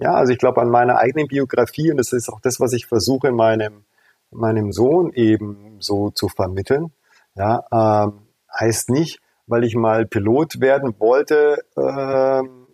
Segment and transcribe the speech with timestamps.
[0.00, 2.86] Ja, also ich glaube an meiner eigenen Biografie und das ist auch das, was ich
[2.86, 3.84] versuche meinem,
[4.30, 6.92] meinem Sohn eben so zu vermitteln.
[7.34, 8.22] Ja, ähm,
[8.58, 12.66] heißt nicht, weil ich mal Pilot werden wollte, ähm,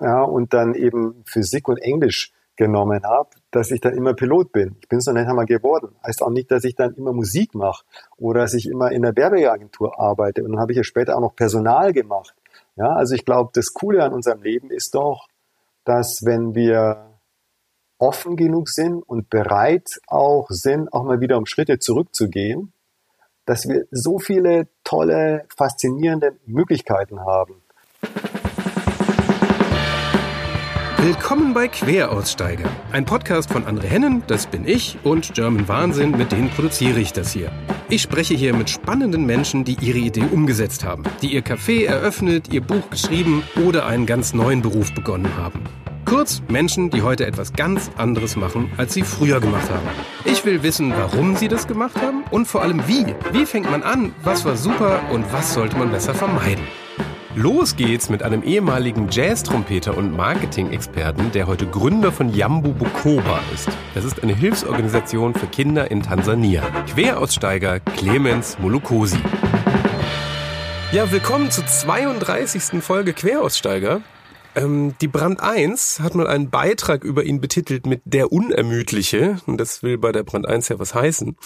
[0.00, 4.76] ja, und dann eben Physik und Englisch genommen habe, dass ich dann immer Pilot bin.
[4.80, 5.96] Ich bin es noch nicht einmal geworden.
[6.06, 7.84] Heißt auch nicht, dass ich dann immer Musik mache
[8.16, 10.44] oder dass ich immer in der Werbeagentur arbeite.
[10.44, 12.34] Und dann habe ich ja später auch noch Personal gemacht.
[12.76, 15.28] Ja, also ich glaube, das Coole an unserem Leben ist doch,
[15.84, 17.10] dass wenn wir
[17.98, 22.72] offen genug sind und bereit auch sind, auch mal wieder um Schritte zurückzugehen,
[23.46, 27.62] dass wir so viele tolle, faszinierende Möglichkeiten haben.
[31.04, 36.32] Willkommen bei Queraussteiger, ein Podcast von André Hennen, das bin ich, und German Wahnsinn, mit
[36.32, 37.52] denen produziere ich das hier.
[37.90, 42.50] Ich spreche hier mit spannenden Menschen, die ihre Idee umgesetzt haben, die ihr Café eröffnet,
[42.50, 45.60] ihr Buch geschrieben oder einen ganz neuen Beruf begonnen haben.
[46.06, 49.86] Kurz Menschen, die heute etwas ganz anderes machen, als sie früher gemacht haben.
[50.24, 53.14] Ich will wissen, warum sie das gemacht haben und vor allem wie.
[53.30, 56.64] Wie fängt man an, was war super und was sollte man besser vermeiden.
[57.36, 63.68] Los geht's mit einem ehemaligen Jazz-Trompeter und Marketing-Experten, der heute Gründer von Yambu Bukoba ist.
[63.92, 66.62] Das ist eine Hilfsorganisation für Kinder in Tansania.
[66.94, 69.18] Queraussteiger Clemens Mulukosi.
[70.92, 72.80] Ja, willkommen zur 32.
[72.80, 74.02] Folge Queraussteiger.
[74.54, 79.38] Ähm, die Brand 1 hat mal einen Beitrag über ihn betitelt mit Der Unermüdliche.
[79.46, 81.36] Und das will bei der Brand 1 ja was heißen.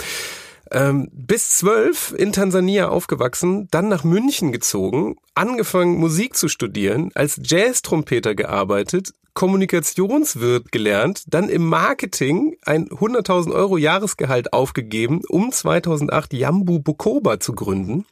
[0.71, 7.41] Ähm, bis zwölf in Tansania aufgewachsen, dann nach München gezogen, angefangen Musik zu studieren, als
[7.43, 16.81] Jazz-Trompeter gearbeitet, Kommunikationswirt gelernt, dann im Marketing ein 100.000 Euro Jahresgehalt aufgegeben, um 2008 Yambu
[16.81, 18.05] Bukoba zu gründen.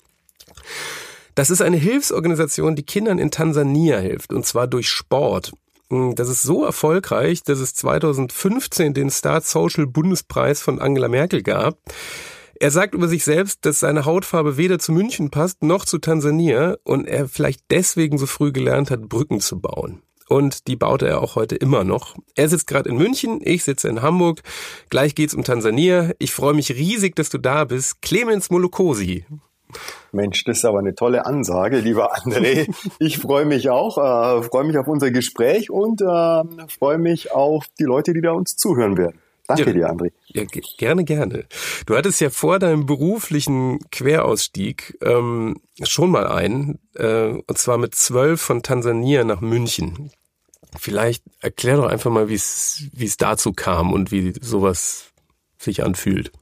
[1.34, 5.52] Das ist eine Hilfsorganisation, die Kindern in Tansania hilft, und zwar durch Sport.
[5.90, 11.78] Das ist so erfolgreich, dass es 2015 den Start Social Bundespreis von Angela Merkel gab.
[12.58, 16.76] Er sagt über sich selbst, dass seine Hautfarbe weder zu München passt noch zu Tansania
[16.84, 20.02] und er vielleicht deswegen so früh gelernt hat, Brücken zu bauen.
[20.28, 22.16] Und die baut er auch heute immer noch.
[22.34, 24.42] Er sitzt gerade in München, ich sitze in Hamburg.
[24.90, 26.12] Gleich geht's um Tansania.
[26.18, 28.02] Ich freue mich riesig, dass du da bist.
[28.02, 29.24] Clemens Molokosi.
[30.12, 32.72] Mensch, das ist aber eine tolle Ansage, lieber André.
[32.98, 37.66] Ich freue mich auch, äh, freue mich auf unser Gespräch und äh, freue mich auf
[37.78, 39.20] die Leute, die da uns zuhören werden.
[39.48, 40.12] Danke ja, dir, André.
[40.26, 40.44] Ja,
[40.78, 41.44] gerne, gerne.
[41.86, 47.94] Du hattest ja vor deinem beruflichen Querausstieg ähm, schon mal einen, äh, und zwar mit
[47.94, 50.10] zwölf von Tansania nach München.
[50.78, 55.06] Vielleicht erklär doch einfach mal, wie es wie es dazu kam und wie sowas
[55.58, 56.32] sich anfühlt.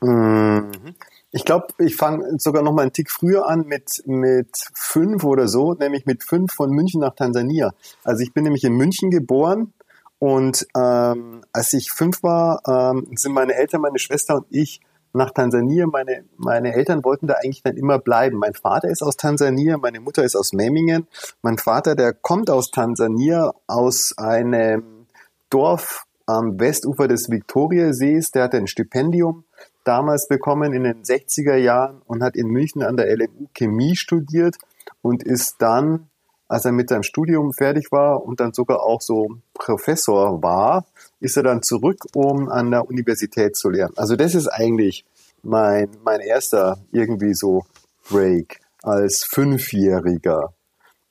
[0.00, 0.94] Mhm.
[1.32, 5.46] Ich glaube, ich fange sogar noch mal einen Tick früher an mit mit fünf oder
[5.48, 7.72] so, nämlich mit fünf von München nach Tansania.
[8.04, 9.72] Also ich bin nämlich in München geboren
[10.20, 14.80] und ähm, als ich fünf war, ähm, sind meine Eltern, meine Schwester und ich
[15.14, 15.86] nach Tansania.
[15.86, 18.36] Meine, meine Eltern wollten da eigentlich dann immer bleiben.
[18.36, 21.06] Mein Vater ist aus Tansania, meine Mutter ist aus Memmingen.
[21.40, 25.06] Mein Vater, der kommt aus Tansania, aus einem
[25.48, 28.30] Dorf am Westufer des Viktoriasees.
[28.30, 29.44] Der hatte ein Stipendium
[29.84, 34.56] damals bekommen in den 60er Jahren und hat in München an der LMU Chemie studiert
[35.00, 36.09] und ist dann
[36.50, 40.84] als er mit seinem Studium fertig war und dann sogar auch so Professor war,
[41.20, 43.94] ist er dann zurück, um an der Universität zu lernen.
[43.96, 45.04] Also das ist eigentlich
[45.42, 47.62] mein, mein erster irgendwie so
[48.10, 50.52] Break als Fünfjähriger.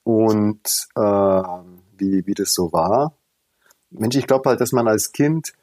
[0.03, 0.59] Und
[0.97, 1.01] äh,
[1.97, 3.13] wie, wie das so war.
[3.91, 5.53] Mensch, ich glaube halt, dass man als Kind,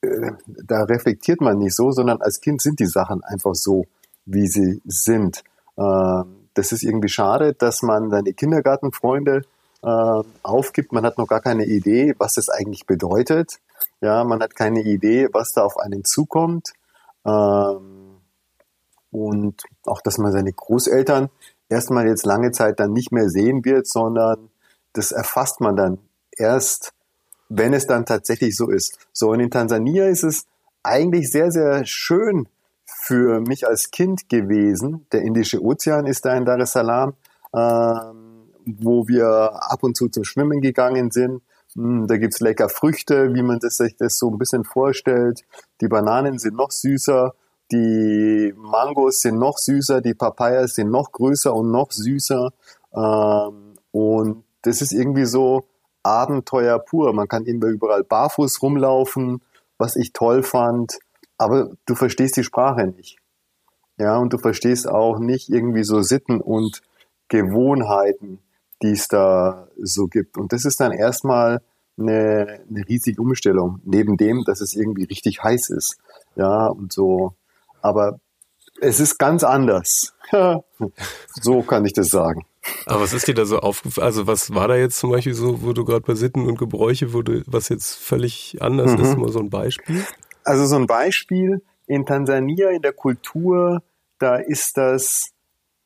[0.00, 3.84] äh, da reflektiert man nicht so, sondern als Kind sind die Sachen einfach so,
[4.24, 5.44] wie sie sind.
[5.76, 9.42] Ähm, das ist irgendwie schade, dass man seine Kindergartenfreunde
[9.82, 10.92] äh, aufgibt.
[10.92, 13.58] Man hat noch gar keine Idee, was das eigentlich bedeutet.
[14.00, 16.72] Ja, man hat keine Idee, was da auf einen zukommt.
[17.24, 18.16] Ähm,
[19.10, 21.28] und auch, dass man seine Großeltern
[21.68, 24.50] erstmal jetzt lange Zeit dann nicht mehr sehen wird, sondern
[24.92, 25.98] das erfasst man dann
[26.36, 26.92] erst,
[27.48, 28.98] wenn es dann tatsächlich so ist.
[29.12, 30.46] So, und in Tansania ist es
[30.82, 32.48] eigentlich sehr, sehr schön,
[33.02, 35.06] für mich als Kind gewesen.
[35.10, 37.14] Der Indische Ozean ist da in Dar es Salaam,
[37.52, 39.26] ähm, wo wir
[39.72, 41.42] ab und zu zum Schwimmen gegangen sind.
[41.74, 45.42] Hm, da gibt's lecker Früchte, wie man das, sich das so ein bisschen vorstellt.
[45.80, 47.34] Die Bananen sind noch süßer,
[47.72, 52.50] die Mangos sind noch süßer, die Papayas sind noch größer und noch süßer.
[52.94, 55.64] Ähm, und das ist irgendwie so
[56.04, 57.12] Abenteuer pur.
[57.14, 59.42] Man kann überall barfuß rumlaufen,
[59.76, 61.00] was ich toll fand
[61.42, 63.18] aber du verstehst die Sprache nicht.
[63.98, 66.82] Ja, und du verstehst auch nicht irgendwie so Sitten und
[67.28, 68.40] Gewohnheiten,
[68.82, 70.38] die es da so gibt.
[70.38, 71.62] Und das ist dann erstmal
[71.98, 73.80] eine, eine riesige Umstellung.
[73.84, 75.98] Neben dem, dass es irgendwie richtig heiß ist.
[76.36, 77.34] Ja, und so.
[77.80, 78.18] Aber
[78.80, 80.14] es ist ganz anders.
[81.40, 82.44] so kann ich das sagen.
[82.86, 84.06] Aber was ist dir da so aufgefallen?
[84.06, 87.12] Also was war da jetzt zum Beispiel so, wo du gerade bei Sitten und Gebräuche,
[87.12, 89.04] wo du, was jetzt völlig anders mhm.
[89.04, 90.04] ist, mal so ein Beispiel?
[90.44, 93.82] Also so ein Beispiel in Tansania in der Kultur,
[94.18, 95.32] da ist das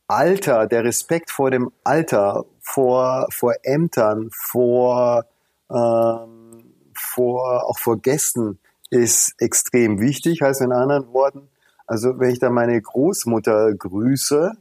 [0.08, 5.24] Alter, der Respekt vor dem Alter, vor, vor Ämtern, vor,
[5.70, 8.58] ähm, vor, auch vor Gästen
[8.90, 11.48] ist extrem wichtig, heißt in anderen Worten,
[11.86, 14.52] also wenn ich da meine Großmutter grüße,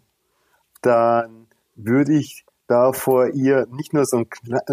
[0.82, 4.28] dann würde ich da vor ihr nicht nur so ein,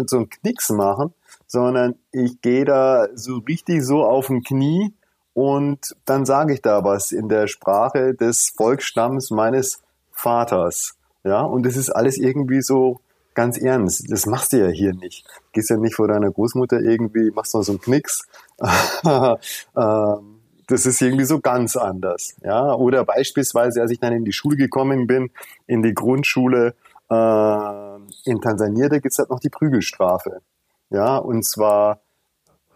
[0.07, 1.13] so ein Knicks machen,
[1.45, 4.93] sondern ich gehe da so richtig so auf dem Knie
[5.33, 9.81] und dann sage ich da was in der Sprache des Volksstamms meines
[10.11, 10.95] Vaters.
[11.23, 12.99] Ja, und das ist alles irgendwie so
[13.33, 14.11] ganz ernst.
[14.11, 15.25] Das machst du ja hier nicht.
[15.53, 18.27] Gehst ja nicht vor deiner Großmutter irgendwie, machst noch so einen Knicks.
[19.75, 20.33] Ähm,
[20.67, 22.35] das ist irgendwie so ganz anders.
[22.41, 25.31] Ja, oder beispielsweise, als ich dann in die Schule gekommen bin,
[25.67, 26.75] in die Grundschule
[27.09, 27.95] äh,
[28.25, 30.41] in Tansania, da gibt's halt noch die Prügelstrafe.
[30.89, 32.01] Ja, und zwar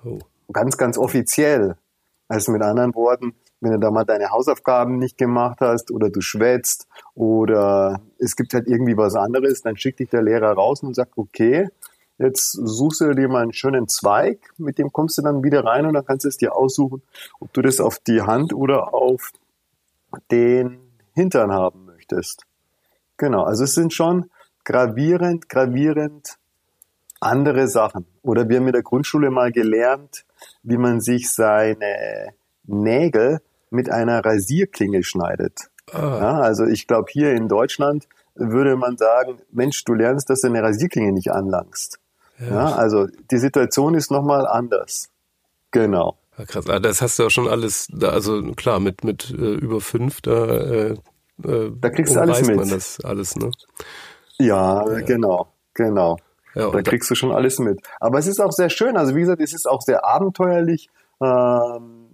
[0.04, 0.20] oh.
[0.52, 1.78] ganz, ganz offiziell.
[2.28, 6.22] Also mit anderen Worten, wenn du da mal deine Hausaufgaben nicht gemacht hast oder du
[6.22, 10.96] schwätzt oder es gibt halt irgendwie was anderes, dann schickt dich der Lehrer raus und
[10.96, 11.70] sagt, okay,
[12.18, 15.86] jetzt suchst du dir mal einen schönen Zweig, mit dem kommst du dann wieder rein
[15.86, 17.02] und dann kannst du es dir aussuchen,
[17.40, 19.32] ob du das auf die Hand oder auf
[20.32, 20.80] den
[21.14, 22.46] Hintern haben möchtest.
[23.18, 24.30] Genau, also es sind schon
[24.64, 26.38] gravierend, gravierend
[27.20, 28.06] andere Sachen.
[28.22, 30.26] Oder wir haben in der Grundschule mal gelernt,
[30.64, 32.34] wie man sich seine
[32.66, 35.70] Nägel mit einer Rasierklinge schneidet.
[35.92, 36.18] Ah.
[36.20, 40.48] Ja, also ich glaube, hier in Deutschland würde man sagen, Mensch, du lernst, dass du
[40.48, 42.00] eine Rasierklinge nicht anlangst.
[42.40, 42.48] Ja.
[42.48, 45.10] ja also die Situation ist nochmal anders.
[45.72, 46.18] Genau.
[46.46, 50.22] Krass, ah, das hast du ja schon alles, also klar, mit, mit äh, über fünf,
[50.22, 50.98] da, äh,
[51.44, 52.58] äh da kriegst du alles mit.
[52.58, 53.50] man das alles, ne?
[54.38, 55.02] Ja, ja.
[55.02, 56.18] genau, genau.
[56.58, 57.82] Ja, da kriegst du schon alles mit.
[58.00, 58.98] Aber es ist auch sehr schön.
[58.98, 60.90] Also wie gesagt, es ist auch sehr abenteuerlich.
[61.22, 62.08] Ähm,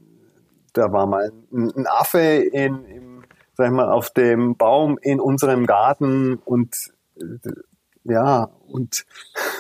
[0.74, 3.24] da war mal ein, ein Affe in, im,
[3.56, 7.51] sag ich mal, auf dem Baum in unserem Garten und äh,
[8.06, 9.06] ja, und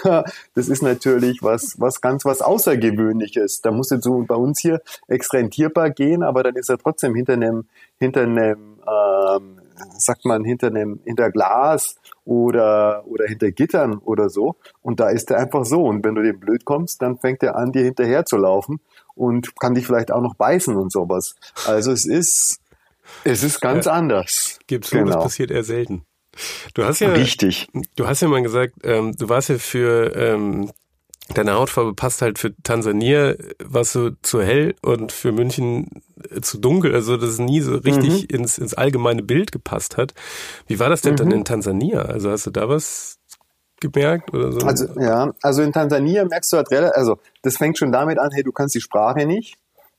[0.53, 3.61] das ist natürlich was, was ganz was Außergewöhnliches.
[3.61, 6.77] Da muss jetzt so bei uns hier extra in Tierpark gehen, aber dann ist er
[6.77, 7.67] trotzdem hinter einem,
[7.99, 9.61] hinter einem, ähm,
[9.97, 11.95] sagt man, hinter einem, hinter Glas
[12.25, 14.55] oder, oder hinter Gittern oder so.
[14.81, 15.83] Und da ist er einfach so.
[15.83, 18.79] Und wenn du dem blöd kommst, dann fängt er an, dir hinterher zu laufen
[19.15, 21.35] und kann dich vielleicht auch noch beißen und sowas.
[21.67, 22.59] Also es ist,
[23.23, 24.59] es ist ganz ja, anders.
[24.67, 25.13] Gibt's so, genau.
[25.13, 26.05] das passiert eher selten.
[26.73, 27.67] Du hast ja, Richtig.
[27.95, 30.71] Du hast ja mal gesagt, ähm, du warst ja für ähm,
[31.33, 36.57] deine Hautfarbe passt halt für Tansania, warst du zu hell und für München äh, zu
[36.57, 38.37] dunkel, also dass es nie so richtig mhm.
[38.37, 40.13] ins, ins allgemeine Bild gepasst hat.
[40.67, 41.17] Wie war das denn mhm.
[41.17, 42.01] dann in Tansania?
[42.01, 43.19] Also hast du da was
[43.79, 44.59] gemerkt oder so?
[44.65, 48.31] Also ja, also in Tansania merkst du halt relativ, also das fängt schon damit an,
[48.31, 49.57] hey, du kannst die Sprache nicht,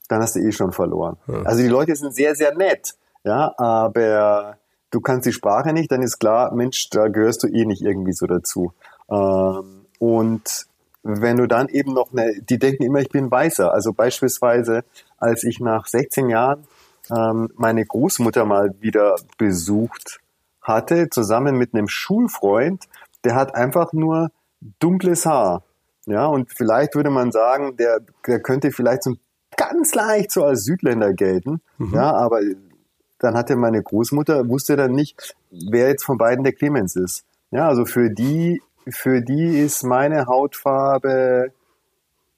[0.09, 1.17] dann hast du eh schon verloren.
[1.27, 1.43] Ja.
[1.43, 2.95] Also die Leute sind sehr, sehr nett,
[3.25, 4.59] ja, aber
[4.91, 8.13] du kannst die Sprache nicht, dann ist klar, Mensch, da gehörst du eh nicht irgendwie
[8.13, 8.73] so dazu.
[9.11, 10.67] Ähm, und
[11.05, 13.73] wenn du dann eben noch eine, die denken immer, ich bin Weißer.
[13.73, 14.85] Also beispielsweise,
[15.19, 16.67] als ich nach 16 Jahren
[17.15, 20.21] ähm, meine Großmutter mal wieder besucht
[20.63, 22.87] hatte, zusammen mit einem Schulfreund,
[23.23, 24.31] der hat einfach nur
[24.81, 25.63] dunkles Haar.
[26.07, 29.15] Ja, und vielleicht würde man sagen, der, der könnte vielleicht so
[29.57, 31.61] ganz leicht so als Südländer gelten.
[31.79, 31.95] Mhm.
[31.95, 32.41] Ja, aber
[33.19, 37.25] dann hatte meine Großmutter, wusste dann nicht, wer jetzt von beiden der Clemens ist.
[37.51, 41.53] Ja, also für die, für die ist meine Hautfarbe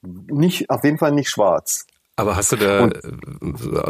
[0.01, 1.85] nicht, auf jeden Fall nicht schwarz.
[2.15, 2.89] Aber hast du da,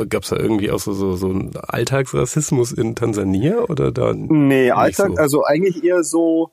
[0.05, 4.13] gab es da irgendwie auch so, so, so einen Alltagsrassismus in Tansania oder da?
[4.13, 5.15] Nee, Alltag, so?
[5.15, 6.51] also eigentlich eher so,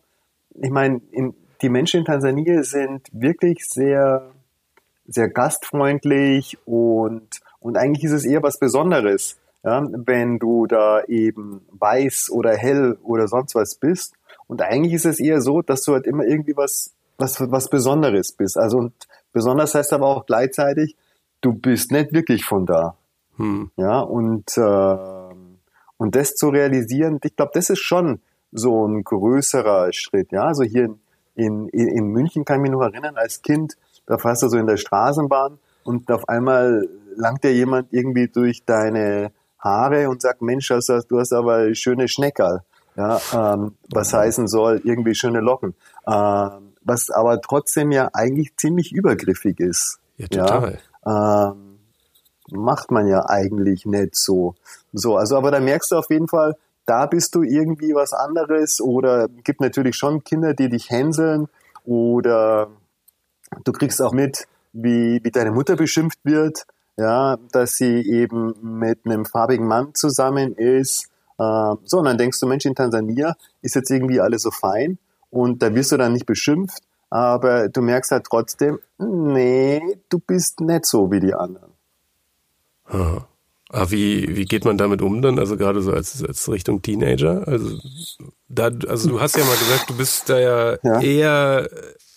[0.54, 1.00] ich meine,
[1.62, 4.30] die Menschen in Tansania sind wirklich sehr,
[5.08, 11.62] sehr gastfreundlich und, und eigentlich ist es eher was Besonderes, ja, wenn du da eben
[11.72, 14.14] weiß oder hell oder sonst was bist.
[14.54, 18.30] Und eigentlich ist es eher so, dass du halt immer irgendwie was, was, was Besonderes
[18.30, 18.56] bist.
[18.56, 18.92] Also und
[19.32, 20.94] besonders heißt aber auch gleichzeitig,
[21.40, 22.96] du bist nicht wirklich von da.
[23.34, 23.72] Hm.
[23.76, 24.96] Ja, und, äh,
[25.96, 28.20] und das zu realisieren, ich glaube, das ist schon
[28.52, 30.30] so ein größerer Schritt.
[30.30, 30.94] Ja, also hier
[31.34, 34.56] in, in, in München kann ich mich noch erinnern, als Kind, da fährst du so
[34.56, 40.42] in der Straßenbahn und auf einmal langt dir jemand irgendwie durch deine Haare und sagt,
[40.42, 40.76] Mensch, du
[41.18, 42.62] hast, aber schöne Schneckerl.
[42.96, 45.74] Ja, ähm, was heißen soll, irgendwie schöne Locken.
[46.06, 49.98] Ähm, was aber trotzdem ja eigentlich ziemlich übergriffig ist.
[50.16, 50.78] Ja, total.
[51.04, 51.50] Ja?
[51.50, 51.78] Ähm,
[52.50, 54.54] macht man ja eigentlich nicht so.
[54.92, 58.80] So, also aber da merkst du auf jeden Fall, da bist du irgendwie was anderes
[58.80, 61.48] oder gibt natürlich schon Kinder, die dich hänseln
[61.84, 62.68] oder
[63.64, 69.00] du kriegst auch mit, wie, wie deine Mutter beschimpft wird, ja, dass sie eben mit
[69.04, 71.08] einem farbigen Mann zusammen ist.
[71.38, 74.98] Äh, so, und dann denkst du, Mensch, in Tansania ist jetzt irgendwie alles so fein
[75.30, 80.60] und da wirst du dann nicht beschimpft, aber du merkst halt trotzdem, nee, du bist
[80.60, 81.72] nicht so wie die anderen.
[82.86, 83.26] Aha.
[83.70, 85.38] Aber wie, wie geht man damit um dann?
[85.38, 87.48] Also gerade so als, als Richtung Teenager?
[87.48, 87.78] Also
[88.48, 91.00] da, also du hast ja mal gesagt, du bist da ja, ja.
[91.00, 91.68] eher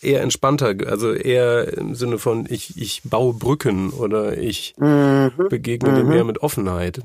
[0.02, 5.32] eher entspannter, also eher im Sinne von ich, ich baue Brücken oder ich mhm.
[5.50, 5.96] begegne mhm.
[5.96, 7.02] dem eher mit Offenheit.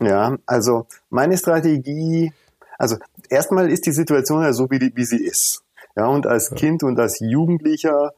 [0.00, 2.32] Ja, also meine Strategie,
[2.78, 2.96] also
[3.28, 5.62] erstmal ist die Situation ja so, wie, die, wie sie ist.
[5.96, 6.56] Ja, und als ja.
[6.56, 8.12] Kind und als Jugendlicher,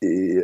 [0.00, 0.42] äh,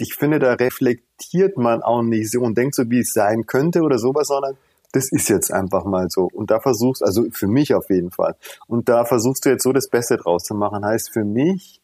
[0.00, 3.82] ich finde, da reflektiert man auch nicht so und denkt so, wie es sein könnte
[3.82, 4.56] oder sowas, sondern
[4.92, 6.28] das ist jetzt einfach mal so.
[6.32, 8.36] Und da versuchst, also für mich auf jeden Fall.
[8.66, 10.84] Und da versuchst du jetzt so das Beste draus zu machen.
[10.84, 11.80] Heißt für mich,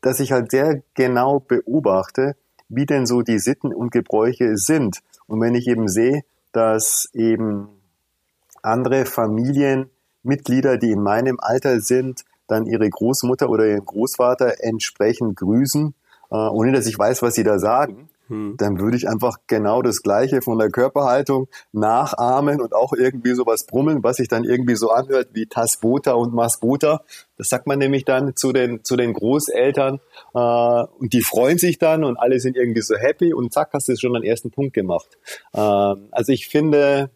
[0.00, 2.36] dass ich halt sehr genau beobachte,
[2.68, 5.00] wie denn so die Sitten und Gebräuche sind.
[5.26, 6.22] Und wenn ich eben sehe,
[6.52, 7.68] dass eben
[8.62, 15.94] andere Familienmitglieder, die in meinem Alter sind, dann ihre Großmutter oder ihren Großvater entsprechend grüßen,
[16.30, 18.54] äh, ohne dass ich weiß, was sie da sagen, hm.
[18.58, 23.66] dann würde ich einfach genau das Gleiche von der Körperhaltung nachahmen und auch irgendwie sowas
[23.66, 27.02] brummeln, was sich dann irgendwie so anhört wie Tasbota und Masbota.
[27.36, 29.98] Das sagt man nämlich dann zu den, zu den Großeltern
[30.34, 33.88] äh, und die freuen sich dann und alle sind irgendwie so happy und zack, hast
[33.88, 35.18] du schon den ersten Punkt gemacht.
[35.52, 37.10] Äh, also ich finde,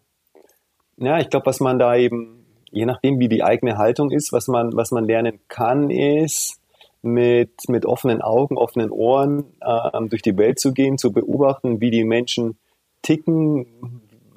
[0.97, 4.49] ja, ich glaube, was man da eben, je nachdem wie die eigene Haltung ist, was
[4.49, 6.61] man, was man lernen kann, ist,
[7.05, 11.91] mit, mit offenen Augen, offenen Ohren äh, durch die Welt zu gehen, zu beobachten, wie
[11.91, 12.59] die Menschen
[13.03, 13.67] ticken,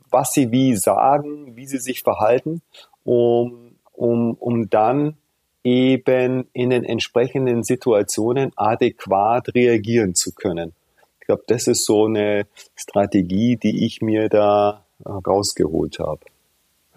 [0.09, 2.62] was sie wie sagen, wie sie sich verhalten,
[3.03, 5.15] um, um, um dann
[5.63, 10.74] eben in den entsprechenden Situationen adäquat reagieren zu können.
[11.19, 16.21] Ich glaube, das ist so eine Strategie, die ich mir da rausgeholt habe.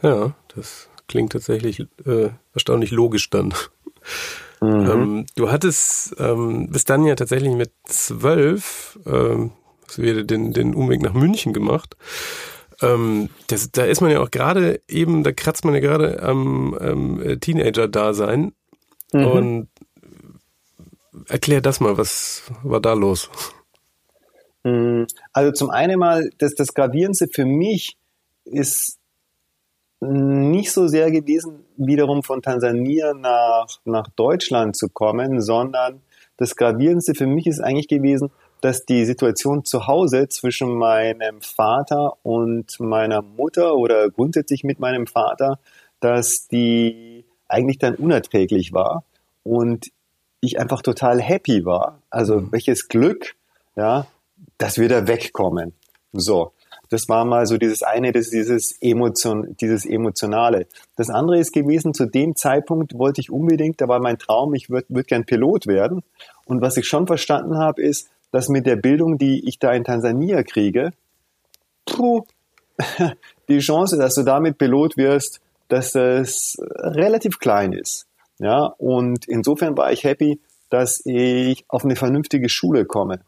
[0.02, 3.52] Ja, das klingt tatsächlich äh, erstaunlich logisch dann.
[4.60, 4.90] Mhm.
[4.90, 9.52] Ähm, du hattest ähm, bis dann ja tatsächlich mit zwölf ähm,
[9.96, 11.96] den, den Umweg nach München gemacht.
[12.82, 16.76] Ähm, das, da ist man ja auch gerade eben, da kratzt man ja gerade am
[16.80, 18.52] ähm, Teenager-Dasein.
[19.12, 19.26] Mhm.
[19.26, 19.68] Und
[21.28, 23.30] erklär das mal, was war da los?
[24.64, 25.06] Mhm.
[25.32, 27.96] Also zum einen mal, das, das Gravierendste für mich
[28.44, 28.98] ist
[30.00, 36.02] nicht so sehr gewesen, wiederum von Tansania nach, nach Deutschland zu kommen, sondern
[36.36, 42.14] das Gravierendste für mich ist eigentlich gewesen, dass die Situation zu Hause zwischen meinem Vater
[42.22, 45.58] und meiner Mutter oder grundsätzlich mit meinem Vater,
[46.00, 49.04] dass die eigentlich dann unerträglich war
[49.42, 49.90] und
[50.40, 52.00] ich einfach total happy war.
[52.10, 52.52] Also mhm.
[52.52, 53.34] welches Glück,
[53.76, 54.06] ja,
[54.58, 55.74] dass wir da wegkommen.
[56.12, 56.52] So.
[56.90, 60.66] Das war mal so dieses eine, das dieses Emotion, dieses Emotionale.
[60.96, 64.68] Das andere ist gewesen, zu dem Zeitpunkt wollte ich unbedingt, da war mein Traum, ich
[64.70, 66.02] würde würd gern Pilot werden.
[66.44, 69.84] Und was ich schon verstanden habe, ist, dass mit der Bildung, die ich da in
[69.84, 70.92] Tansania kriege,
[71.86, 72.24] puh,
[73.48, 78.06] die Chance, dass du damit Pilot wirst, dass das relativ klein ist.
[78.38, 83.20] Ja, und insofern war ich happy, dass ich auf eine vernünftige Schule komme.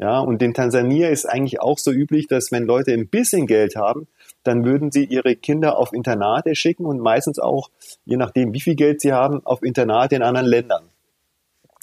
[0.00, 3.76] Ja, und in Tansania ist eigentlich auch so üblich, dass wenn Leute ein bisschen Geld
[3.76, 4.08] haben,
[4.42, 7.68] dann würden sie ihre Kinder auf Internate schicken und meistens auch,
[8.06, 10.84] je nachdem, wie viel Geld sie haben, auf Internate in anderen Ländern.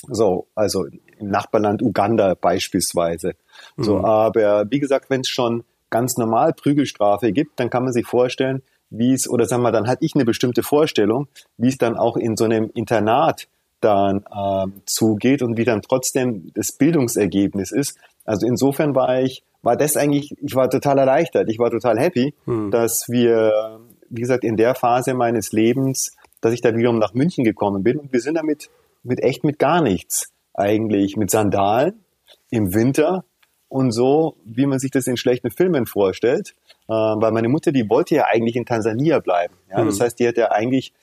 [0.08, 0.88] So, also
[1.20, 3.36] im Nachbarland Uganda beispielsweise.
[3.76, 3.84] Mhm.
[3.84, 8.08] So, aber wie gesagt, wenn es schon ganz normal Prügelstrafe gibt, dann kann man sich
[8.08, 11.96] vorstellen, wie es, oder sagen wir, dann hatte ich eine bestimmte Vorstellung, wie es dann
[11.96, 13.48] auch in so einem Internat
[13.82, 17.98] dann ähm, zugeht und wie dann trotzdem das Bildungsergebnis ist.
[18.26, 22.34] Also insofern war ich, war das eigentlich, ich war total erleichtert, ich war total happy,
[22.46, 22.72] hm.
[22.72, 23.80] dass wir,
[24.10, 27.98] wie gesagt, in der Phase meines Lebens, dass ich da wiederum nach München gekommen bin
[27.98, 28.70] und wir sind damit
[29.04, 32.04] mit echt mit gar nichts eigentlich, mit Sandalen
[32.50, 33.24] im Winter
[33.70, 36.56] und so, wie man sich das in schlechten Filmen vorstellt,
[36.88, 39.56] äh, weil meine Mutter, die wollte ja eigentlich in Tansania bleiben.
[39.70, 39.80] Ja?
[39.80, 39.86] Hm.
[39.88, 40.94] Das heißt, die hat ja eigentlich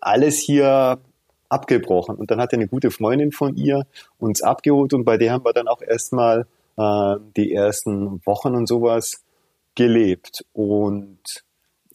[0.00, 0.98] alles hier
[1.50, 2.16] abgebrochen.
[2.16, 3.86] Und dann hat eine gute Freundin von ihr
[4.18, 6.46] uns abgeholt und bei der haben wir dann auch erstmal
[6.78, 9.22] äh, die ersten Wochen und sowas
[9.74, 10.44] gelebt.
[10.54, 11.44] Und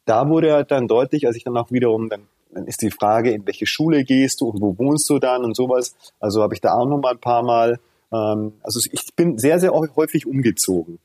[0.06, 3.32] da wurde halt dann deutlich, als ich dann auch wiederum dann dann ist die Frage,
[3.32, 5.94] in welche Schule gehst du und wo wohnst du dann und sowas.
[6.20, 7.80] Also habe ich da auch noch mal ein paar Mal,
[8.12, 11.00] ähm, also ich bin sehr, sehr häufig umgezogen.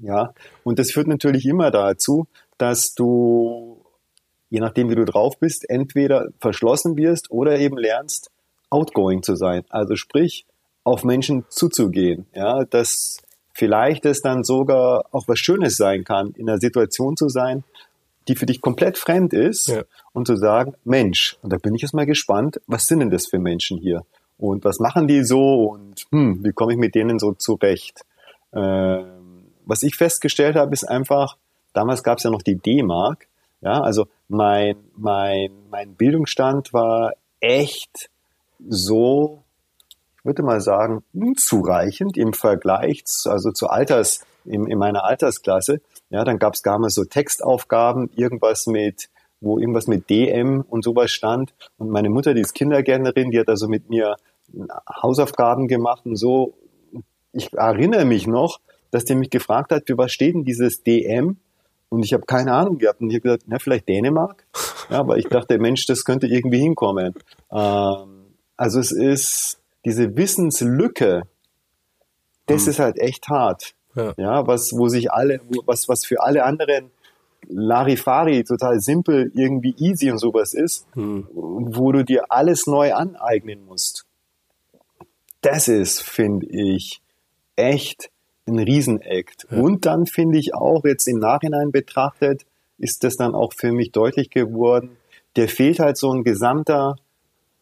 [0.00, 2.26] Ja, und das führt natürlich immer dazu,
[2.58, 3.79] dass du,
[4.50, 8.30] je nachdem wie du drauf bist, entweder verschlossen wirst oder eben lernst,
[8.68, 9.64] outgoing zu sein.
[9.70, 10.44] Also sprich,
[10.84, 12.26] auf Menschen zuzugehen.
[12.34, 13.18] Ja, dass
[13.52, 17.64] vielleicht es dann sogar auch was Schönes sein kann, in einer Situation zu sein,
[18.28, 19.82] die für dich komplett fremd ist ja.
[20.12, 23.26] und zu sagen, Mensch, und da bin ich jetzt mal gespannt, was sind denn das
[23.26, 24.04] für Menschen hier?
[24.38, 25.66] Und was machen die so?
[25.66, 28.04] Und hm, wie komme ich mit denen so zurecht?
[28.54, 31.36] Ähm, was ich festgestellt habe, ist einfach,
[31.72, 33.26] damals gab es ja noch die D-Mark.
[33.60, 38.10] Ja, also mein, mein, mein Bildungsstand war echt
[38.68, 39.42] so,
[40.18, 45.80] ich würde mal sagen, unzureichend im Vergleich, zu, also zu Alters, in, in meiner Altersklasse.
[46.08, 49.08] Ja, dann gab es gar mal so Textaufgaben, irgendwas mit,
[49.40, 51.52] wo irgendwas mit DM und sowas stand.
[51.78, 54.16] Und meine Mutter, die ist Kindergärtnerin, die hat also mit mir
[55.02, 56.54] Hausaufgaben gemacht und so.
[57.32, 58.58] Ich erinnere mich noch,
[58.90, 61.36] dass die mich gefragt hat, für was steht denn dieses DM?
[61.90, 63.00] Und ich habe keine Ahnung gehabt.
[63.00, 64.46] Und ich habe gesagt, na, vielleicht Dänemark?
[64.88, 67.14] Ja, aber ich dachte, Mensch, das könnte irgendwie hinkommen.
[67.52, 71.22] Ähm, also es ist diese Wissenslücke,
[72.46, 72.70] das hm.
[72.70, 73.74] ist halt echt hart.
[73.96, 74.14] Ja.
[74.16, 76.90] ja, was, wo sich alle, was, was für alle anderen
[77.48, 81.26] Larifari total simpel, irgendwie easy und sowas ist, hm.
[81.32, 84.06] wo du dir alles neu aneignen musst.
[85.40, 87.00] Das ist, finde ich,
[87.56, 88.10] echt
[88.50, 89.46] ein Riesenakt.
[89.50, 89.58] Ja.
[89.58, 92.44] Und dann finde ich auch jetzt im Nachhinein betrachtet,
[92.78, 94.96] ist das dann auch für mich deutlich geworden,
[95.36, 96.96] der fehlt halt so ein gesamter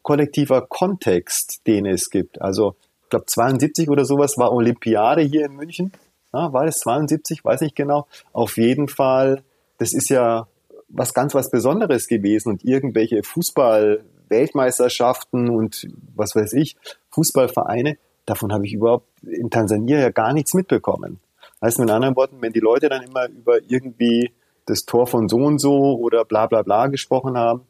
[0.02, 2.40] kollektiver Kontext, den es gibt.
[2.40, 5.92] Also ich glaube 72 oder sowas war Olympiade hier in München
[6.32, 7.44] ja, war das 72?
[7.44, 8.08] Weiß nicht genau.
[8.32, 9.44] Auf jeden Fall,
[9.78, 10.48] das ist ja
[10.88, 16.76] was ganz was Besonderes gewesen und irgendwelche Fußball-Weltmeisterschaften und was weiß ich,
[17.10, 21.20] Fußballvereine, davon habe ich überhaupt in Tansania ja gar nichts mitbekommen.
[21.62, 24.30] Heißt mit anderen Worten, wenn die Leute dann immer über irgendwie
[24.66, 27.62] das Tor von so und so oder bla bla bla gesprochen haben,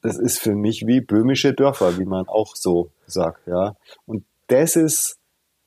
[0.00, 3.74] das ist für mich wie böhmische Dörfer, wie man auch so sagt, ja.
[4.06, 5.18] Und das ist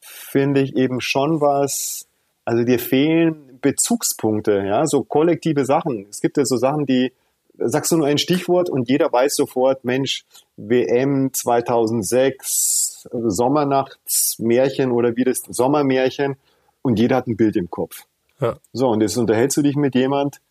[0.08, 2.08] finde ich eben schon was,
[2.46, 6.08] also dir fehlen Bezugspunkte, ja, so kollektive Sachen.
[6.10, 7.12] Es gibt ja so Sachen, die,
[7.58, 15.24] sagst du nur ein Stichwort und jeder weiß sofort, Mensch, WM 2006, Sommernachtsmärchen oder wie
[15.24, 16.36] das, Sommermärchen
[16.82, 18.04] und jeder hat ein Bild im Kopf.
[18.40, 18.58] Ja.
[18.74, 20.42] So, und jetzt unterhältst du dich mit jemand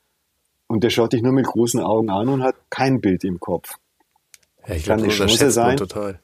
[0.66, 3.74] und der schaut dich nur mit großen Augen an und hat kein Bild im Kopf.
[4.66, 5.76] Ja, ich glaube, Kann eine Chance sein.
[5.76, 6.20] Total.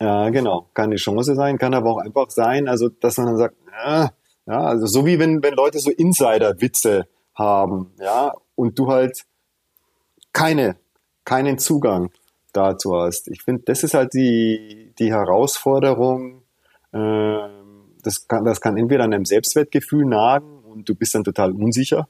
[0.00, 0.68] Ja, genau.
[0.74, 4.08] Kann eine Chance sein, kann aber auch einfach sein, also dass man dann sagt, äh,
[4.46, 9.24] ja, also so wie wenn, wenn Leute so Insider-Witze haben, ja, und du halt
[10.32, 10.76] keine,
[11.24, 12.10] keinen Zugang
[12.52, 13.28] dazu hast.
[13.28, 16.42] Ich finde, das ist halt die, die Herausforderung,
[16.92, 17.38] äh,
[18.02, 22.08] das kann, das kann entweder an einem Selbstwertgefühl nagen und du bist dann total unsicher.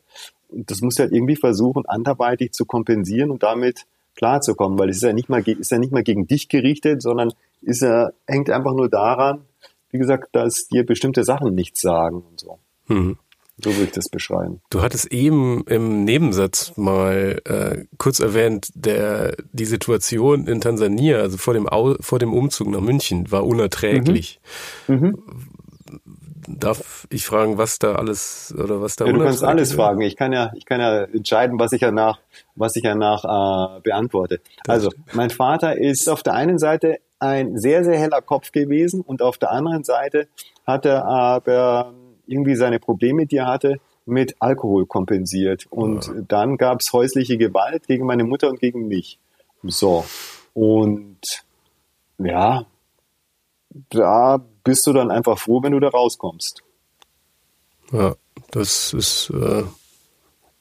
[0.49, 4.97] Und das musst du halt irgendwie versuchen, anderweitig zu kompensieren und damit klarzukommen, weil es
[4.97, 8.51] ist ja nicht mal, ist ja nicht mal gegen dich gerichtet, sondern ist er, hängt
[8.51, 9.45] einfach nur daran,
[9.91, 12.59] wie gesagt, dass dir bestimmte Sachen nichts sagen und so.
[12.89, 13.19] Mhm.
[13.59, 14.61] So würde ich das beschreiben.
[14.71, 21.37] Du hattest eben im Nebensatz mal äh, kurz erwähnt, der die Situation in Tansania, also
[21.37, 24.41] vor dem Au vor dem Umzug nach München, war unerträglich.
[24.89, 24.97] Mhm.
[24.97, 25.23] Mhm.
[26.49, 29.07] Darf ich fragen, was da alles oder was da?
[29.07, 29.77] Ja, du kannst alles ist?
[29.77, 30.01] fragen.
[30.01, 32.19] Ich kann ja, ich kann ja entscheiden, was ich ja nach,
[32.57, 33.25] was ich ja nach
[33.77, 34.41] äh, beantworte.
[34.67, 39.23] Also, mein Vater ist auf der einen Seite ein sehr, sehr heller Kopf gewesen und
[39.23, 40.27] auf der anderen Seite
[40.67, 41.95] hat er aber
[42.33, 45.67] irgendwie seine Probleme, die er hatte, mit Alkohol kompensiert.
[45.71, 46.15] Und ja.
[46.27, 49.19] dann gab es häusliche Gewalt gegen meine Mutter und gegen mich.
[49.63, 50.05] So.
[50.55, 51.45] Und
[52.19, 52.67] ja,
[53.91, 56.63] da bist du dann einfach froh, wenn du da rauskommst.
[57.93, 58.15] Ja,
[58.51, 59.65] das ist äh,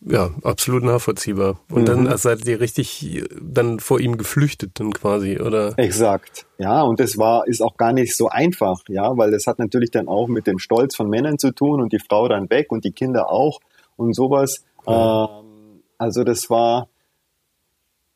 [0.03, 1.59] ja, absolut nachvollziehbar.
[1.69, 1.85] Und mhm.
[1.85, 5.77] dann seid ihr richtig dann vor ihm geflüchtet dann quasi, oder?
[5.77, 6.47] Exakt.
[6.57, 9.91] Ja, und das war, ist auch gar nicht so einfach, ja, weil das hat natürlich
[9.91, 12.83] dann auch mit dem Stolz von Männern zu tun und die Frau dann weg und
[12.83, 13.59] die Kinder auch
[13.95, 14.63] und sowas.
[14.87, 15.25] Ja.
[15.25, 16.87] Ähm, also das war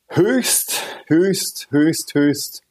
[0.08, 2.62] höchst, höchst, höchst, höchst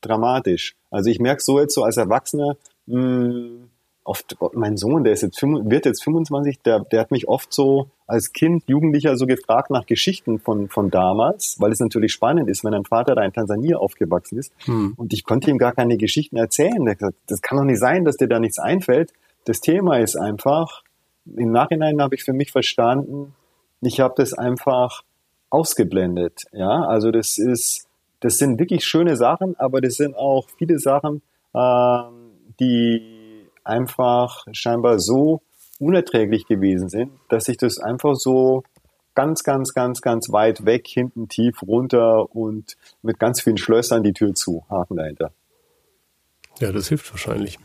[0.00, 0.74] dramatisch.
[0.90, 2.56] Also ich merke so jetzt so als Erwachsener,
[2.86, 3.70] mh, hm,
[4.02, 7.88] oft, mein Sohn, der ist jetzt, wird jetzt 25, der, der hat mich oft so
[8.06, 12.64] als Kind, Jugendlicher so gefragt nach Geschichten von, von damals, weil es natürlich spannend ist,
[12.64, 14.52] wenn ein Vater da in Tansania aufgewachsen ist.
[14.64, 14.94] Hm.
[14.96, 16.84] Und ich konnte ihm gar keine Geschichten erzählen.
[16.84, 19.12] Der gesagt, das kann doch nicht sein, dass dir da nichts einfällt.
[19.46, 20.82] Das Thema ist einfach,
[21.24, 23.34] im Nachhinein habe ich für mich verstanden,
[23.80, 25.02] ich habe das einfach
[25.50, 26.44] ausgeblendet.
[26.52, 27.86] Ja, also das ist,
[28.20, 31.22] das sind wirklich schöne Sachen, aber das sind auch viele Sachen,
[31.54, 31.98] äh,
[32.60, 35.40] die einfach scheinbar so
[35.78, 38.62] unerträglich gewesen sind, dass ich das einfach so
[39.14, 44.12] ganz, ganz, ganz, ganz weit weg, hinten tief runter und mit ganz vielen Schlössern die
[44.12, 45.32] Tür zu, Haken dahinter.
[46.58, 47.58] Ja, das hilft wahrscheinlich.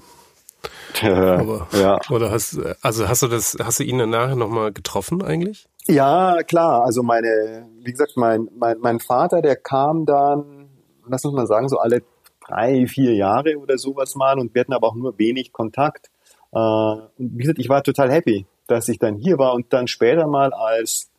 [1.02, 2.00] Aber, ja.
[2.10, 5.68] Oder hast, also hast du das, hast du ihn dann nachher nochmal getroffen eigentlich?
[5.88, 6.84] Ja, klar.
[6.84, 10.70] Also meine, wie gesagt, mein, mein, mein Vater, der kam dann,
[11.08, 12.04] lass uns mal sagen, so alle
[12.46, 16.10] drei, vier Jahre oder sowas mal und wir hatten aber auch nur wenig Kontakt.
[16.52, 19.88] Äh, und wie gesagt, ich war total happy, dass ich dann hier war und dann
[19.88, 21.10] später mal als,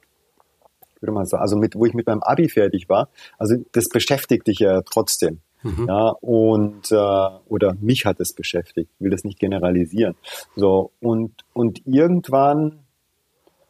[1.01, 4.47] würde man sagen, also mit, wo ich mit meinem Abi fertig war, also das beschäftigt
[4.47, 5.41] dich ja trotzdem.
[5.63, 5.87] Mhm.
[5.89, 10.15] Ja, und äh, oder mich hat es beschäftigt, ich will das nicht generalisieren.
[10.57, 12.81] So, und, und irgendwann,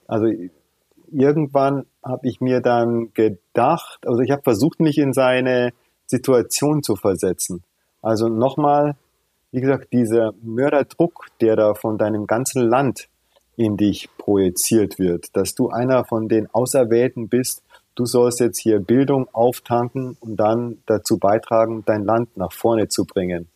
[0.07, 0.27] also
[1.11, 5.73] irgendwann habe ich mir dann gedacht, also ich habe versucht, mich in seine
[6.07, 7.62] Situation zu versetzen.
[8.03, 8.96] Also nochmal,
[9.52, 13.08] wie gesagt, dieser Mörderdruck, der da von deinem ganzen Land
[13.56, 17.62] in dich projiziert wird, dass du einer von den Auserwählten bist,
[17.94, 23.04] du sollst jetzt hier Bildung auftanken und dann dazu beitragen, dein Land nach vorne zu
[23.04, 23.48] bringen.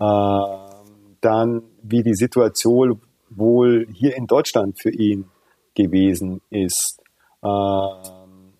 [0.00, 0.74] Ähm,
[1.20, 5.26] dann, wie die Situation wohl hier in Deutschland für ihn
[5.74, 7.00] gewesen ist.
[7.44, 8.54] Ähm,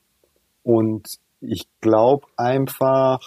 [0.62, 1.08] und
[1.40, 3.20] ich glaube einfach,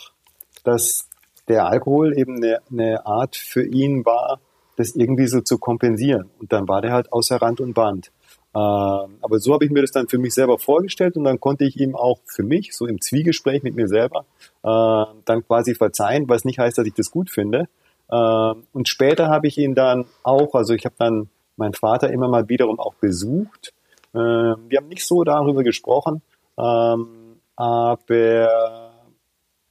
[0.64, 1.10] dass
[1.48, 4.40] der Alkohol eben eine, eine Art für ihn war,
[4.76, 6.30] das irgendwie so zu kompensieren.
[6.40, 8.12] Und dann war der halt außer Rand und Band.
[8.56, 11.66] Ähm, aber so habe ich mir das dann für mich selber vorgestellt und dann konnte
[11.66, 14.26] ich ihm auch für mich, so im Zwiegespräch mit mir selber,
[14.64, 17.68] äh, dann quasi verzeihen, was nicht heißt, dass ich das gut finde.
[18.12, 22.30] Ähm, und später habe ich ihn dann auch, also ich habe dann meinen Vater immer
[22.30, 23.74] mal wiederum auch besucht.
[24.16, 26.22] Ähm, wir haben nicht so darüber gesprochen,
[26.56, 28.00] aber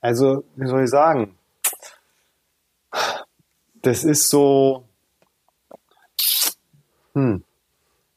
[0.01, 1.37] also, wie soll ich sagen,
[3.87, 4.83] das ist so,
[7.15, 7.45] hm,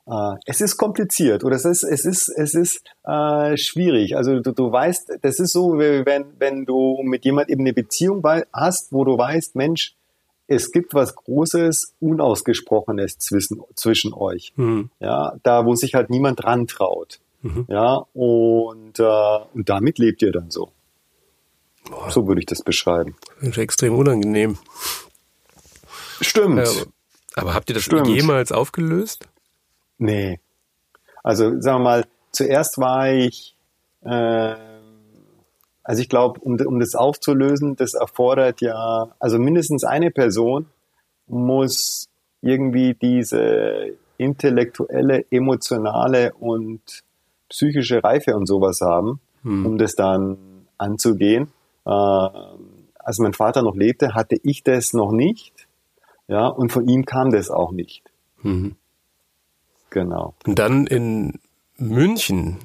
[0.08, 4.18] äh, es ist kompliziert oder es ist, es ist, es ist äh, schwierig.
[4.18, 8.24] Also du, du weißt, das ist so, wenn, wenn du mit jemand eben eine Beziehung
[8.52, 9.96] hast, wo du weißt, Mensch,
[10.48, 14.54] es gibt was Großes, Unausgesprochenes zwischen, zwischen euch.
[14.56, 14.90] Mhm.
[15.00, 17.20] Ja, da wo sich halt niemand dran traut.
[17.44, 17.66] Mhm.
[17.68, 20.72] Ja, und, äh, und damit lebt ihr dann so.
[21.88, 22.10] Boah.
[22.10, 23.16] So würde ich das beschreiben.
[23.40, 24.58] Das ist extrem unangenehm.
[26.22, 26.58] Stimmt.
[26.58, 26.92] Ja, aber,
[27.36, 28.08] aber, habt ihr das Stimmt.
[28.08, 29.28] jemals aufgelöst?
[29.98, 30.40] Nee.
[31.24, 33.56] Also sagen wir mal, zuerst war ich,
[34.04, 34.56] äh,
[35.84, 40.68] also ich glaube, um, um das aufzulösen, das erfordert ja, also mindestens eine Person
[41.28, 42.08] muss
[42.42, 46.82] irgendwie diese intellektuelle, emotionale und
[47.50, 49.66] psychische Reife und sowas haben, hm.
[49.66, 50.38] um das dann
[50.78, 51.48] anzugehen.
[51.86, 55.59] Äh, als mein Vater noch lebte, hatte ich das noch nicht.
[56.30, 58.04] Ja, und von ihm kam das auch nicht.
[58.44, 58.76] Mhm.
[59.90, 60.36] Genau.
[60.46, 61.40] Und dann in
[61.76, 62.58] München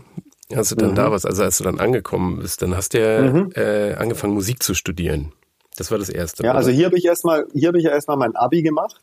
[0.55, 0.96] hast du dann mhm.
[0.96, 3.50] da was, also als du dann angekommen bist, dann hast du ja mhm.
[3.57, 5.33] äh, angefangen Musik zu studieren.
[5.77, 6.44] Das war das erste.
[6.44, 6.59] Ja, oder?
[6.59, 9.00] also hier habe ich erstmal, hier habe ich ja erstmal mein Abi gemacht.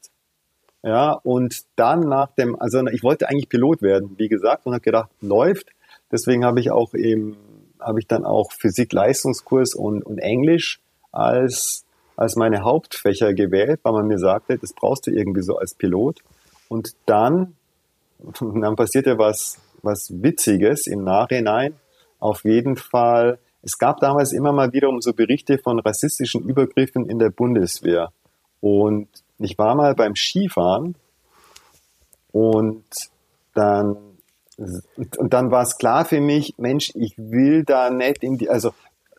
[0.83, 4.81] Ja, und dann nach dem, also ich wollte eigentlich Pilot werden, wie gesagt, und habe
[4.81, 5.69] gedacht, läuft.
[6.11, 7.37] Deswegen habe ich auch eben,
[7.79, 11.83] habe ich dann auch Physik-Leistungskurs und, und Englisch als,
[12.21, 16.19] als meine Hauptfächer gewählt, weil man mir sagte, das brauchst du irgendwie so als Pilot.
[16.69, 17.55] Und dann
[18.39, 21.75] dann passiert ja was, was Witziges im Nachhinein.
[22.19, 23.39] Auf jeden Fall.
[23.63, 28.11] Es gab damals immer mal wiederum so Berichte von rassistischen Übergriffen in der Bundeswehr.
[28.59, 29.07] Und
[29.39, 30.95] ich war mal beim Skifahren
[32.31, 32.85] und
[33.53, 33.97] dann,
[34.57, 38.71] und dann war es klar für mich, Mensch, ich will da nicht in die, also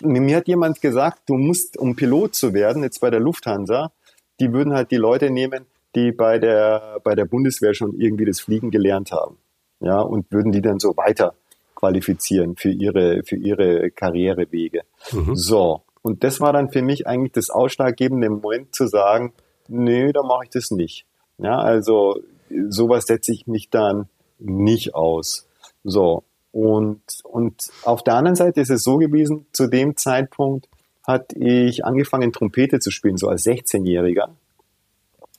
[0.02, 3.92] mir hat jemand gesagt, du musst, um Pilot zu werden, jetzt bei der Lufthansa,
[4.40, 8.40] die würden halt die Leute nehmen, die bei der, bei der Bundeswehr schon irgendwie das
[8.40, 9.36] Fliegen gelernt haben.
[9.80, 11.34] Ja, und würden die dann so weiter
[11.74, 14.82] qualifizieren für ihre, für ihre Karrierewege.
[15.12, 15.34] Mhm.
[15.34, 15.82] So.
[16.02, 19.32] Und das war dann für mich eigentlich das ausschlaggebende Moment zu sagen,
[19.68, 21.06] nee, da mache ich das nicht.
[21.38, 22.20] Ja, also
[22.68, 25.48] sowas setze ich mich dann nicht aus.
[25.84, 26.22] So.
[26.52, 30.68] Und, und auf der anderen Seite ist es so gewesen, zu dem Zeitpunkt
[31.06, 34.28] hatte ich angefangen, Trompete zu spielen, so als 16-Jähriger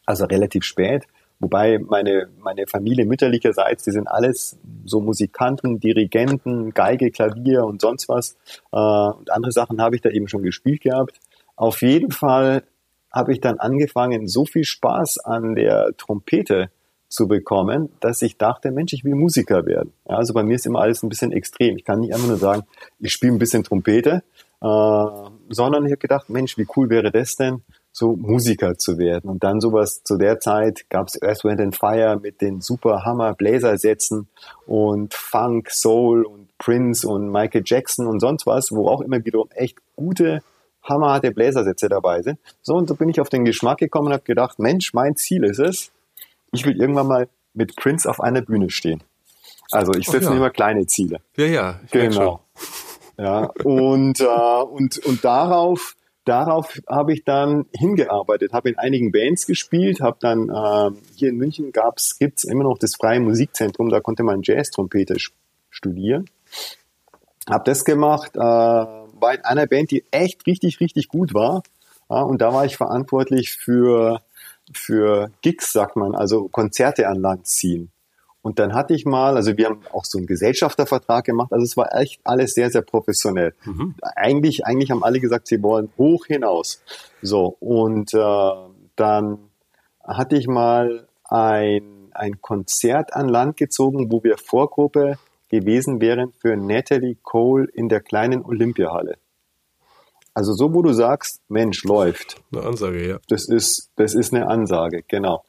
[0.06, 1.06] also relativ spät.
[1.40, 8.08] Wobei meine, meine Familie mütterlicherseits, die sind alles so Musikanten, Dirigenten, Geige, Klavier und sonst
[8.08, 8.38] was.
[8.72, 11.20] Äh, und andere Sachen habe ich da eben schon gespielt gehabt.
[11.56, 12.64] Auf jeden Fall
[13.12, 16.70] habe ich dann angefangen, so viel Spaß an der Trompete
[17.14, 19.94] zu bekommen, dass ich dachte, Mensch, ich will Musiker werden.
[20.10, 21.78] Ja, also bei mir ist immer alles ein bisschen extrem.
[21.78, 22.64] Ich kann nicht einfach nur sagen,
[23.00, 24.24] ich spiele ein bisschen Trompete,
[24.62, 25.06] äh,
[25.50, 29.30] sondern ich habe gedacht, Mensch, wie cool wäre das denn, so Musiker zu werden.
[29.30, 33.06] Und dann sowas zu der Zeit gab es Earth, Wind and Fire mit den super
[33.06, 34.28] Hammer Bläsersätzen
[34.66, 39.50] und Funk, Soul und Prince und Michael Jackson und sonst was, wo auch immer wiederum
[39.52, 40.42] echt gute
[40.82, 42.40] hammerharte Bläsersätze dabei sind.
[42.64, 45.44] So, und so bin ich auf den Geschmack gekommen und habe gedacht, Mensch, mein Ziel
[45.44, 45.92] ist es,
[46.54, 49.04] ich will irgendwann mal mit Prince auf einer Bühne stehen.
[49.72, 50.30] Also ich setze oh, ja.
[50.32, 51.20] mir immer kleine Ziele.
[51.36, 51.80] Ja, ja.
[51.92, 52.42] Genau.
[53.18, 59.46] Ja, und, äh, und, und darauf darauf habe ich dann hingearbeitet, habe in einigen Bands
[59.46, 64.00] gespielt, habe dann äh, hier in München gab's gibt's immer noch das freie Musikzentrum, da
[64.00, 65.18] konnte man Jazz-Trompete
[65.70, 66.30] studieren.
[67.50, 71.64] Habe das gemacht, äh, war in einer Band, die echt richtig richtig gut war,
[72.10, 74.22] ja, und da war ich verantwortlich für
[74.72, 77.92] für Gigs, sagt man, also Konzerte an Land ziehen.
[78.42, 81.78] Und dann hatte ich mal, also wir haben auch so einen Gesellschaftervertrag gemacht, also es
[81.78, 83.54] war echt alles sehr, sehr professionell.
[83.64, 83.96] Mhm.
[84.02, 86.82] Eigentlich, eigentlich haben alle gesagt, sie wollen hoch hinaus.
[87.22, 88.52] So, und äh,
[88.98, 89.40] dann
[90.04, 96.58] hatte ich mal ein, ein Konzert an Land gezogen, wo wir Vorgruppe gewesen wären für
[96.58, 99.16] Natalie Cole in der kleinen Olympiahalle.
[100.34, 102.42] Also so, wo du sagst, Mensch, läuft.
[102.52, 103.20] Eine Ansage, ja.
[103.28, 105.44] Das ist, das ist eine Ansage, genau.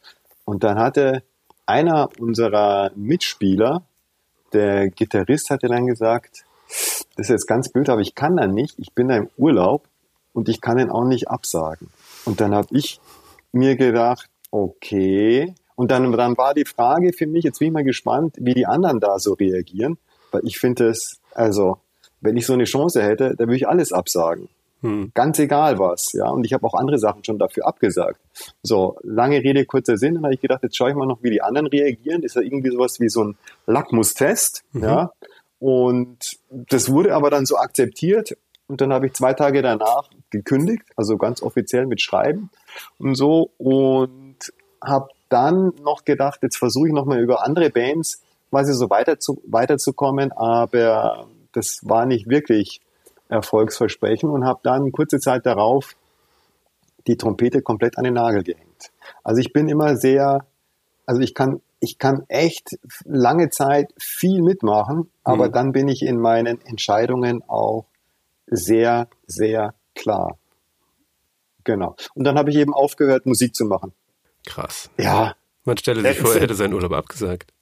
[0.44, 1.22] Und dann hatte
[1.66, 3.82] einer unserer Mitspieler,
[4.52, 6.44] der Gitarrist, hatte dann gesagt,
[7.16, 9.88] das ist jetzt ganz blöd, aber ich kann dann nicht, ich bin da im Urlaub
[10.32, 11.88] und ich kann den auch nicht absagen.
[12.24, 13.00] Und dann habe ich
[13.52, 15.54] mir gedacht, okay.
[15.76, 18.66] Und dann, dann war die Frage für mich, jetzt bin ich mal gespannt, wie die
[18.66, 19.98] anderen da so reagieren,
[20.30, 21.78] weil ich finde es, also,
[22.20, 24.48] wenn ich so eine Chance hätte, dann würde ich alles absagen.
[24.84, 25.12] Hm.
[25.14, 26.28] Ganz egal was, ja.
[26.28, 28.20] Und ich habe auch andere Sachen schon dafür abgesagt.
[28.62, 30.14] So, lange Rede, kurzer Sinn.
[30.14, 32.22] Dann habe ich gedacht, jetzt schaue ich mal noch, wie die anderen reagieren.
[32.22, 34.82] Ist ja irgendwie sowas wie so ein Lackmustest, mhm.
[34.82, 35.12] ja.
[35.58, 38.36] Und das wurde aber dann so akzeptiert.
[38.66, 42.50] Und dann habe ich zwei Tage danach gekündigt, also ganz offiziell mit Schreiben
[42.98, 43.52] und so.
[43.56, 44.36] Und
[44.82, 49.40] habe dann noch gedacht, jetzt versuche ich nochmal über andere Bands quasi so weiter zu,
[49.46, 50.30] weiterzukommen.
[50.32, 52.82] Aber das war nicht wirklich
[53.28, 55.96] Erfolgsversprechen und habe dann kurze Zeit darauf
[57.06, 58.90] die Trompete komplett an den Nagel gehängt.
[59.22, 60.46] Also ich bin immer sehr,
[61.06, 65.52] also ich kann, ich kann echt lange Zeit viel mitmachen, aber mhm.
[65.52, 67.86] dann bin ich in meinen Entscheidungen auch
[68.46, 70.38] sehr, sehr klar.
[71.64, 71.96] Genau.
[72.14, 73.92] Und dann habe ich eben aufgehört, Musik zu machen.
[74.46, 74.90] Krass.
[74.98, 75.34] Ja.
[75.64, 77.53] Man stelle sich vor, er hätte seinen Urlaub abgesagt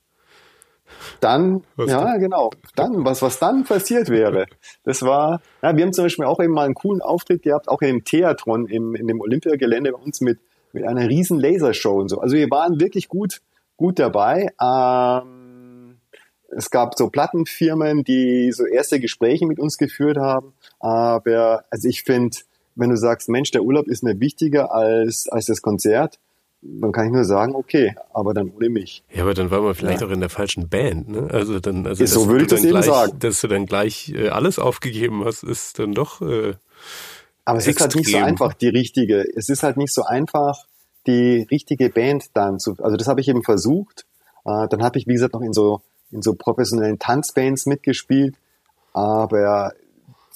[1.20, 2.20] dann, was ja, dann?
[2.20, 4.46] genau, dann, was, was dann passiert wäre.
[4.85, 7.78] Das war, ja, wir haben zum Beispiel auch eben mal einen coolen Auftritt gehabt, auch
[7.78, 10.38] dem Theatron, im, in dem Olympiagelände bei uns mit,
[10.72, 12.20] mit einer riesen Lasershow und so.
[12.20, 13.40] Also wir waren wirklich gut,
[13.76, 14.52] gut dabei.
[14.61, 15.98] Ähm,
[16.57, 20.52] es gab so Plattenfirmen, die so erste Gespräche mit uns geführt haben.
[20.81, 22.37] Aber, also ich finde,
[22.74, 26.18] wenn du sagst, Mensch, der Urlaub ist mir wichtiger als, als das Konzert,
[26.62, 29.03] dann kann ich nur sagen, okay, aber dann ohne mich.
[29.12, 30.07] Ja, aber dann war man vielleicht ja.
[30.07, 31.29] auch in der falschen Band, ne?
[31.31, 33.18] Also dann, also so würde ich das eben gleich, sagen.
[33.18, 36.20] Dass du dann gleich äh, alles aufgegeben hast, ist dann doch.
[36.22, 36.55] Äh,
[37.44, 37.70] aber es extrem.
[37.75, 39.25] ist halt nicht so einfach, die richtige.
[39.37, 40.66] Es ist halt nicht so einfach,
[41.07, 42.77] die richtige Band dann zu.
[42.79, 44.07] Also das habe ich eben versucht.
[44.44, 48.37] Äh, dann habe ich, wie gesagt, noch in so in so professionellen Tanzbands mitgespielt.
[48.92, 49.72] Aber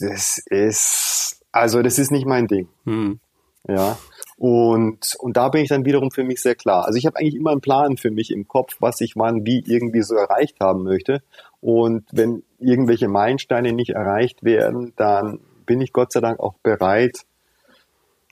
[0.01, 2.69] das ist, also das ist nicht mein Ding.
[2.85, 3.21] Hm.
[3.69, 3.99] Ja.
[4.39, 6.85] Und, und da bin ich dann wiederum für mich sehr klar.
[6.85, 9.65] Also ich habe eigentlich immer einen Plan für mich im Kopf, was ich wann wie
[9.67, 11.23] irgendwie so erreicht haben möchte.
[11.61, 17.25] Und wenn irgendwelche Meilensteine nicht erreicht werden, dann bin ich Gott sei Dank auch bereit,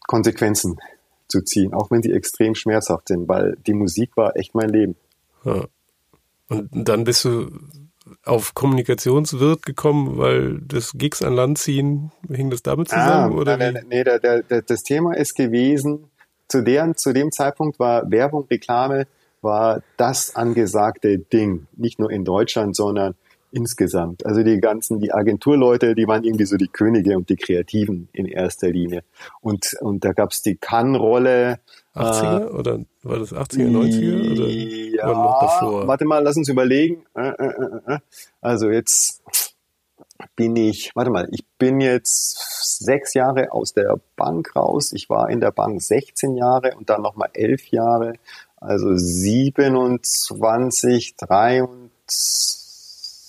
[0.06, 0.78] Konsequenzen
[1.28, 4.96] zu ziehen, auch wenn sie extrem schmerzhaft sind, weil die Musik war echt mein Leben.
[5.44, 5.64] Ja.
[6.48, 7.50] Und dann bist du
[8.24, 13.34] auf Kommunikationswirt gekommen, weil das Gigs an Land ziehen, hing das damit zusammen?
[13.34, 16.10] Ah, oder nein, nein, nee, der, der, das Thema ist gewesen,
[16.48, 19.06] zu, der, zu dem Zeitpunkt war Werbung, Reklame,
[19.40, 21.66] war das angesagte Ding.
[21.76, 23.14] Nicht nur in Deutschland, sondern
[23.50, 24.26] insgesamt.
[24.26, 28.26] Also die ganzen, die Agenturleute, die waren irgendwie so die Könige und die Kreativen in
[28.26, 29.04] erster Linie.
[29.40, 31.60] Und, und da gab's die Kann-Rolle.
[31.94, 34.32] 80er äh, oder war das 80er, 90er?
[34.32, 35.86] Oder ja, noch davor?
[35.86, 37.04] warte mal, lass uns überlegen.
[37.14, 37.52] Äh, äh,
[37.86, 37.98] äh,
[38.40, 39.22] also jetzt
[40.36, 44.92] bin ich, warte mal, ich bin jetzt sechs Jahre aus der Bank raus.
[44.92, 48.14] Ich war in der Bank 16 Jahre und dann nochmal elf Jahre.
[48.56, 52.64] Also 27, 23,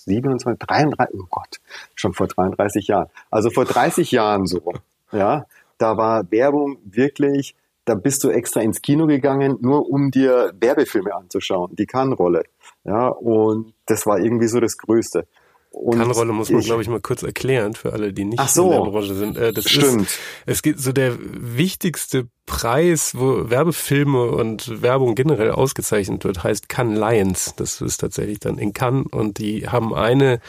[0.05, 1.59] 27, 33, oh Gott,
[1.93, 3.09] schon vor 33 Jahren.
[3.29, 4.73] Also vor 30 Jahren so,
[5.11, 5.45] ja,
[5.77, 11.13] da war Werbung wirklich da bist du extra ins Kino gegangen, nur um dir Werbefilme
[11.13, 12.43] anzuschauen, die Kannrolle.
[12.83, 15.27] Ja, und das war irgendwie so das Größte.
[15.75, 18.71] Und Kannrolle muss man, glaube ich, mal kurz erklären für alle, die nicht so, in
[18.71, 19.37] der Branche sind.
[19.37, 20.03] Äh, das stimmt.
[20.03, 26.69] Ist, es gibt so der wichtigste Preis, wo Werbefilme und Werbung generell ausgezeichnet wird, heißt
[26.69, 27.55] Cannes Lions.
[27.57, 30.39] Das ist tatsächlich dann in Cannes und die haben eine,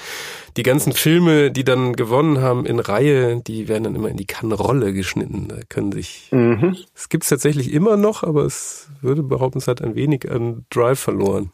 [0.56, 4.26] die ganzen Filme, die dann gewonnen haben in Reihe, die werden dann immer in die
[4.26, 5.48] Cannes-Rolle geschnitten.
[5.48, 6.76] Da können sich, mhm.
[6.94, 10.66] es gibt es tatsächlich immer noch, aber es würde behaupten, es hat ein wenig an
[10.70, 11.50] Drive verloren.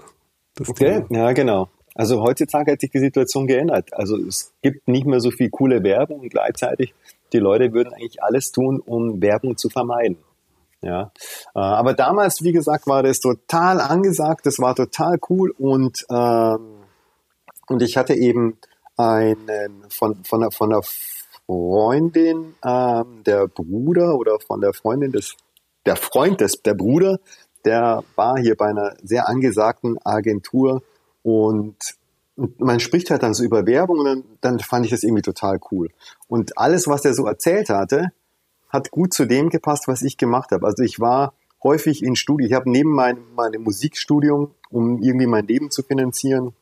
[0.61, 1.27] okay, Thema.
[1.29, 1.71] ja, genau.
[1.95, 3.93] Also heutzutage hat sich die Situation geändert.
[3.93, 6.95] Also es gibt nicht mehr so viel coole Werbung und gleichzeitig
[7.33, 10.19] die Leute würden eigentlich alles tun, um Werbung zu vermeiden.
[10.81, 11.13] Ja,
[11.55, 14.47] äh, aber damals, wie gesagt, war das total angesagt.
[14.47, 16.83] Das war total cool und ähm,
[17.69, 18.59] und ich hatte eben
[18.97, 20.83] einen von von der von der
[21.47, 25.37] Freundin ähm, der Bruder oder von der Freundin des
[25.87, 27.19] der Freund des der Bruder,
[27.65, 30.83] der war hier bei einer sehr angesagten Agentur
[31.23, 31.77] und
[32.59, 35.61] man spricht halt dann so über Werbung und dann, dann fand ich das irgendwie total
[35.71, 35.91] cool.
[36.29, 38.13] Und alles, was er so erzählt hatte,
[38.69, 40.67] hat gut zu dem gepasst, was ich gemacht habe.
[40.67, 42.49] Also ich war häufig in Studien.
[42.49, 46.55] Ich habe neben meinem, meinem Musikstudium, um irgendwie mein Leben zu finanzieren,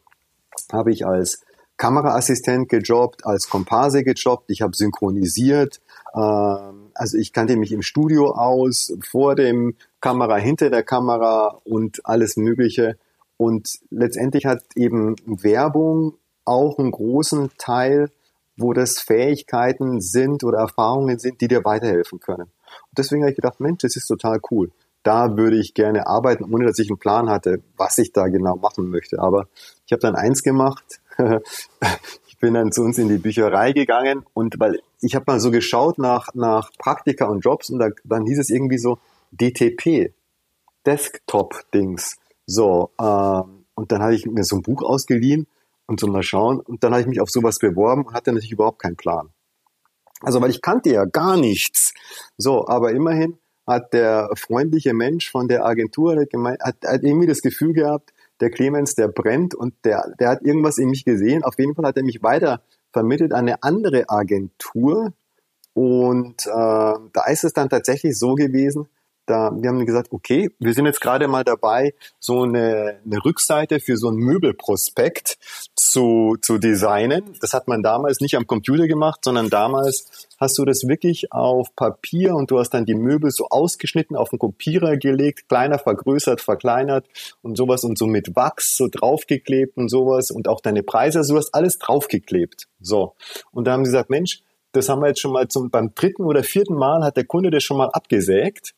[0.73, 1.43] habe ich als
[1.77, 5.81] Kameraassistent gejobbt, als Komparse gejobbt, ich habe synchronisiert.
[6.15, 12.05] Ähm, also ich kannte mich im Studio aus, vor dem Kamera, hinter der Kamera und
[12.05, 12.99] alles Mögliche.
[13.41, 18.11] Und letztendlich hat eben Werbung auch einen großen Teil,
[18.59, 22.43] wo das Fähigkeiten sind oder Erfahrungen sind, die dir weiterhelfen können.
[22.43, 24.71] Und deswegen habe ich gedacht, Mensch, das ist total cool.
[25.05, 28.57] Da würde ich gerne arbeiten, ohne dass ich einen Plan hatte, was ich da genau
[28.57, 29.19] machen möchte.
[29.19, 29.49] Aber
[29.87, 31.01] ich habe dann eins gemacht.
[32.29, 35.51] ich bin dann zu uns in die Bücherei gegangen und weil ich habe mal so
[35.51, 38.99] geschaut nach, nach Praktika und Jobs und da, dann hieß es irgendwie so
[39.33, 40.13] DTP,
[40.85, 42.19] Desktop-Dings.
[42.51, 45.47] So, ähm, und dann habe ich mir so ein Buch ausgeliehen
[45.87, 46.59] und so mal schauen.
[46.59, 49.31] Und dann habe ich mich auf sowas beworben und hatte natürlich überhaupt keinen Plan.
[50.21, 51.95] Also, weil ich kannte ja gar nichts.
[52.37, 57.73] So, aber immerhin hat der freundliche Mensch von der Agentur hat, hat irgendwie das Gefühl
[57.73, 61.45] gehabt, der Clemens, der brennt und der, der hat irgendwas in mich gesehen.
[61.45, 65.13] Auf jeden Fall hat er mich weiter vermittelt an eine andere Agentur.
[65.73, 66.51] Und äh,
[67.13, 68.89] da ist es dann tatsächlich so gewesen,
[69.31, 73.81] da, wir haben gesagt, okay, wir sind jetzt gerade mal dabei, so eine, eine Rückseite
[73.81, 75.39] für so ein Möbelprospekt
[75.77, 77.37] zu, zu designen.
[77.41, 81.75] Das hat man damals nicht am Computer gemacht, sondern damals hast du das wirklich auf
[81.77, 86.41] Papier und du hast dann die Möbel so ausgeschnitten, auf den Kopierer gelegt, kleiner, vergrößert,
[86.41, 87.07] verkleinert
[87.43, 91.35] und sowas und so mit Wachs so draufgeklebt und sowas und auch deine Preise, also
[91.35, 92.67] du hast alles draufgeklebt.
[92.81, 93.15] So.
[93.53, 96.25] Und da haben sie gesagt, Mensch, das haben wir jetzt schon mal zum, beim dritten
[96.25, 98.75] oder vierten Mal hat der Kunde das schon mal abgesägt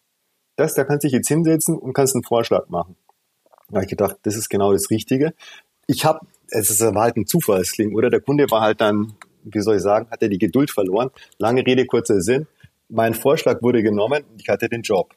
[0.56, 2.96] das, da kannst du dich jetzt hinsetzen und kannst einen Vorschlag machen.
[3.68, 5.34] Da habe ich gedacht, das ist genau das Richtige.
[5.86, 8.10] Ich habe, es war halt ein Zufallskling, oder?
[8.10, 11.10] Der Kunde war halt dann, wie soll ich sagen, hat er die Geduld verloren.
[11.38, 12.46] Lange Rede, kurzer Sinn.
[12.88, 15.14] Mein Vorschlag wurde genommen und ich hatte den Job.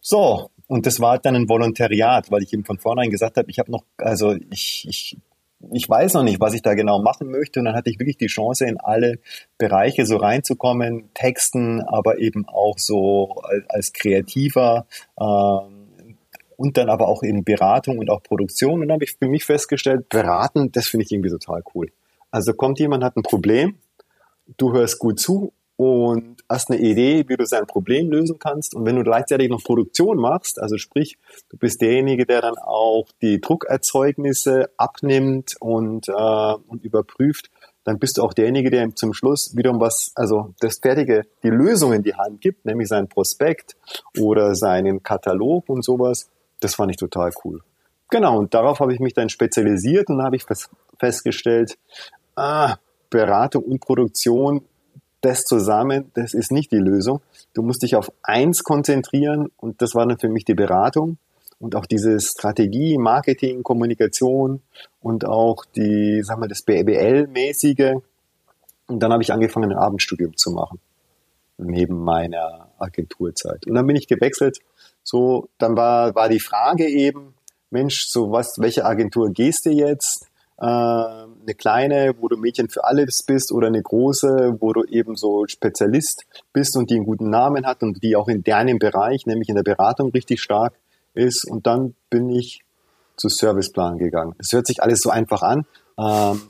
[0.00, 3.50] So, und das war halt dann ein Volontariat, weil ich ihm von vornherein gesagt habe,
[3.50, 5.16] ich habe noch, also ich, ich
[5.72, 7.60] ich weiß noch nicht, was ich da genau machen möchte.
[7.60, 9.18] Und dann hatte ich wirklich die Chance, in alle
[9.58, 14.86] Bereiche so reinzukommen, Texten, aber eben auch so als, als Kreativer
[15.20, 16.16] ähm,
[16.56, 18.74] und dann aber auch in Beratung und auch Produktion.
[18.74, 21.90] Und dann habe ich für mich festgestellt, beraten, das finde ich irgendwie total cool.
[22.30, 23.78] Also kommt jemand, hat ein Problem,
[24.56, 28.74] du hörst gut zu und hast eine Idee, wie du sein Problem lösen kannst.
[28.74, 31.16] Und wenn du gleichzeitig noch Produktion machst, also sprich,
[31.50, 37.48] du bist derjenige, der dann auch die Druckerzeugnisse abnimmt und, äh, und überprüft,
[37.84, 41.92] dann bist du auch derjenige, der zum Schluss wiederum was, also das fertige, die Lösung
[41.92, 43.76] in die Hand gibt, nämlich seinen Prospekt
[44.18, 46.28] oder seinen Katalog und sowas.
[46.58, 47.62] Das fand ich total cool.
[48.10, 50.44] Genau, und darauf habe ich mich dann spezialisiert und habe ich
[50.98, 51.78] festgestellt,
[52.34, 52.78] ah,
[53.10, 54.64] Beratung und Produktion
[55.20, 57.20] das zusammen, das ist nicht die Lösung.
[57.54, 61.18] Du musst dich auf eins konzentrieren und das war dann für mich die Beratung
[61.58, 64.62] und auch diese Strategie, Marketing, Kommunikation
[65.00, 68.00] und auch die, sagen wir, das BWL-mäßige.
[68.86, 70.80] Und dann habe ich angefangen, ein Abendstudium zu machen
[71.58, 73.66] neben meiner Agenturzeit.
[73.66, 74.58] Und dann bin ich gewechselt.
[75.02, 77.34] So, dann war, war die Frage eben,
[77.70, 80.27] Mensch, so was, welche Agentur gehst du jetzt?
[80.60, 85.16] Äh, eine kleine, wo du Mädchen für alles bist oder eine große, wo du eben
[85.16, 89.26] so Spezialist bist und die einen guten Namen hat und die auch in deinem Bereich,
[89.26, 90.74] nämlich in der Beratung richtig stark
[91.14, 91.44] ist.
[91.44, 92.64] Und dann bin ich
[93.16, 94.34] zu Serviceplan gegangen.
[94.38, 95.64] Es hört sich alles so einfach an.
[95.98, 96.42] Ähm,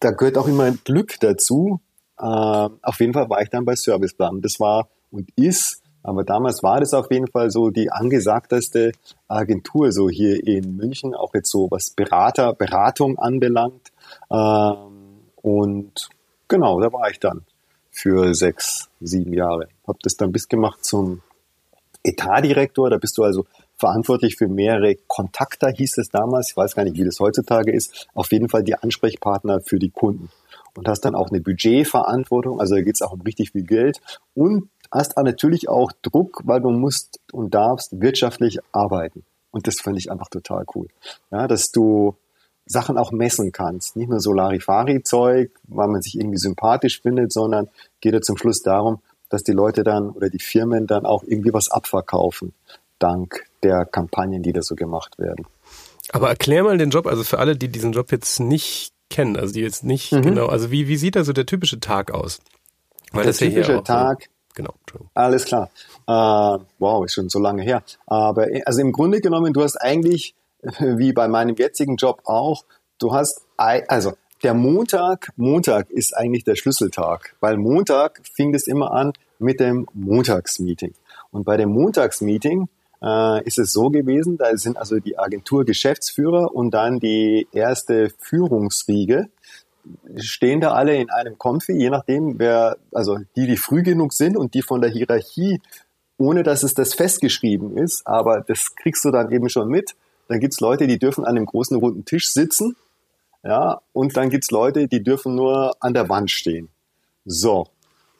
[0.00, 1.80] da gehört auch immer Glück dazu.
[2.20, 4.40] Ähm, auf jeden Fall war ich dann bei Serviceplan.
[4.40, 8.92] Das war und ist Aber damals war das auf jeden Fall so die angesagteste
[9.26, 13.90] Agentur so hier in München, auch jetzt so was Berater, Beratung anbelangt.
[14.30, 16.08] Ähm, und
[16.46, 17.42] genau, da war ich dann
[17.90, 19.66] für sechs, sieben Jahre.
[19.84, 21.22] Hab das dann bis gemacht zum
[22.04, 22.88] Etatdirektor.
[22.88, 23.44] Da bist du also
[23.76, 26.50] verantwortlich für mehrere Kontakte, hieß es damals.
[26.50, 28.06] Ich weiß gar nicht, wie das heutzutage ist.
[28.14, 30.30] Auf jeden Fall die Ansprechpartner für die Kunden.
[30.76, 33.98] Und hast dann auch eine Budgetverantwortung, also da geht es auch um richtig viel Geld.
[34.34, 39.24] Und hast auch natürlich auch Druck, weil du musst und darfst wirtschaftlich arbeiten.
[39.50, 40.88] Und das finde ich einfach total cool.
[41.30, 42.16] Ja, dass du
[42.66, 43.96] Sachen auch messen kannst.
[43.96, 47.68] Nicht nur Solarifari-Zeug, weil man sich irgendwie sympathisch findet, sondern
[48.00, 51.52] geht ja zum Schluss darum, dass die Leute dann oder die Firmen dann auch irgendwie
[51.52, 52.52] was abverkaufen,
[52.98, 55.46] dank der Kampagnen, die da so gemacht werden.
[56.10, 59.54] Aber erklär mal den Job, also für alle, die diesen Job jetzt nicht kennen, also
[59.54, 60.22] die jetzt nicht mhm.
[60.22, 62.40] genau, also wie, wie sieht da so der typische Tag aus?
[63.12, 64.74] Weil der typische Tag, genau,
[65.14, 65.70] alles klar.
[66.08, 67.84] Äh, wow, ist schon so lange her.
[68.06, 70.34] Aber also im Grunde genommen, du hast eigentlich,
[70.80, 72.64] wie bei meinem jetzigen Job auch,
[72.98, 78.92] du hast, also der Montag, Montag ist eigentlich der Schlüsseltag, weil Montag fing es immer
[78.92, 80.94] an mit dem Montagsmeeting.
[81.30, 82.68] Und bei dem Montagsmeeting
[83.02, 88.10] äh, ist es so gewesen, da sind also die Agentur Geschäftsführer und dann die erste
[88.18, 89.28] Führungsriege,
[90.16, 94.36] stehen da alle in einem Konfi, je nachdem, wer, also die, die früh genug sind
[94.36, 95.60] und die von der Hierarchie,
[96.18, 99.94] ohne dass es das festgeschrieben ist, aber das kriegst du dann eben schon mit.
[100.28, 102.76] Dann gibt's Leute, die dürfen an einem großen runden Tisch sitzen,
[103.42, 106.68] ja, und dann gibt's Leute, die dürfen nur an der Wand stehen.
[107.24, 107.68] So.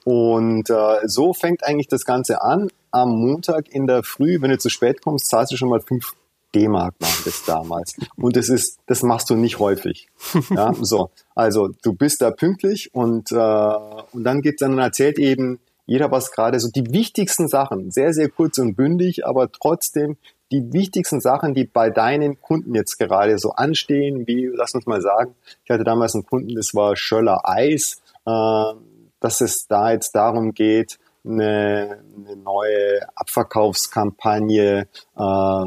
[0.05, 2.69] Und äh, so fängt eigentlich das Ganze an.
[2.93, 6.15] Am Montag in der Früh, wenn du zu spät kommst, zahlst du schon mal fünf
[6.57, 7.97] D-Mark waren das damals.
[8.17, 10.09] Und das ist, das machst du nicht häufig.
[10.51, 11.11] Ja, so.
[11.35, 16.33] Also du bist da pünktlich und, äh, und dann geht's dann erzählt eben jeder was
[16.33, 20.17] gerade so die wichtigsten Sachen, sehr, sehr kurz und bündig, aber trotzdem
[20.51, 25.01] die wichtigsten Sachen, die bei deinen Kunden jetzt gerade so anstehen, wie, lass uns mal
[25.01, 25.35] sagen,
[25.65, 28.73] ich hatte damals einen Kunden, das war Schöller Eis, äh,
[29.21, 35.67] dass es da jetzt darum geht, eine, eine neue Abverkaufskampagne äh,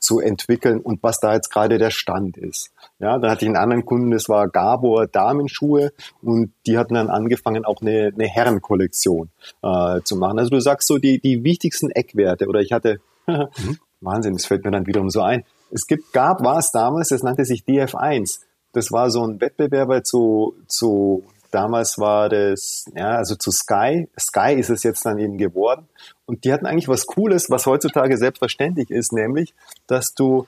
[0.00, 2.70] zu entwickeln und was da jetzt gerade der Stand ist.
[2.98, 7.10] Ja, da hatte ich einen anderen Kunden, das war Gabor Damenschuhe und die hatten dann
[7.10, 9.30] angefangen, auch eine, eine Herrenkollektion
[9.62, 10.38] äh, zu machen.
[10.38, 13.48] Also du sagst so die, die wichtigsten Eckwerte oder ich hatte, mhm.
[14.00, 15.44] Wahnsinn, das fällt mir dann wiederum so ein.
[15.70, 18.40] Es gibt, gab, war es damals, das nannte sich DF1.
[18.72, 24.08] Das war so ein Wettbewerber zu, zu damals war das, ja, also zu Sky.
[24.18, 25.88] Sky ist es jetzt dann eben geworden.
[26.26, 29.54] Und die hatten eigentlich was Cooles, was heutzutage selbstverständlich ist, nämlich,
[29.86, 30.46] dass du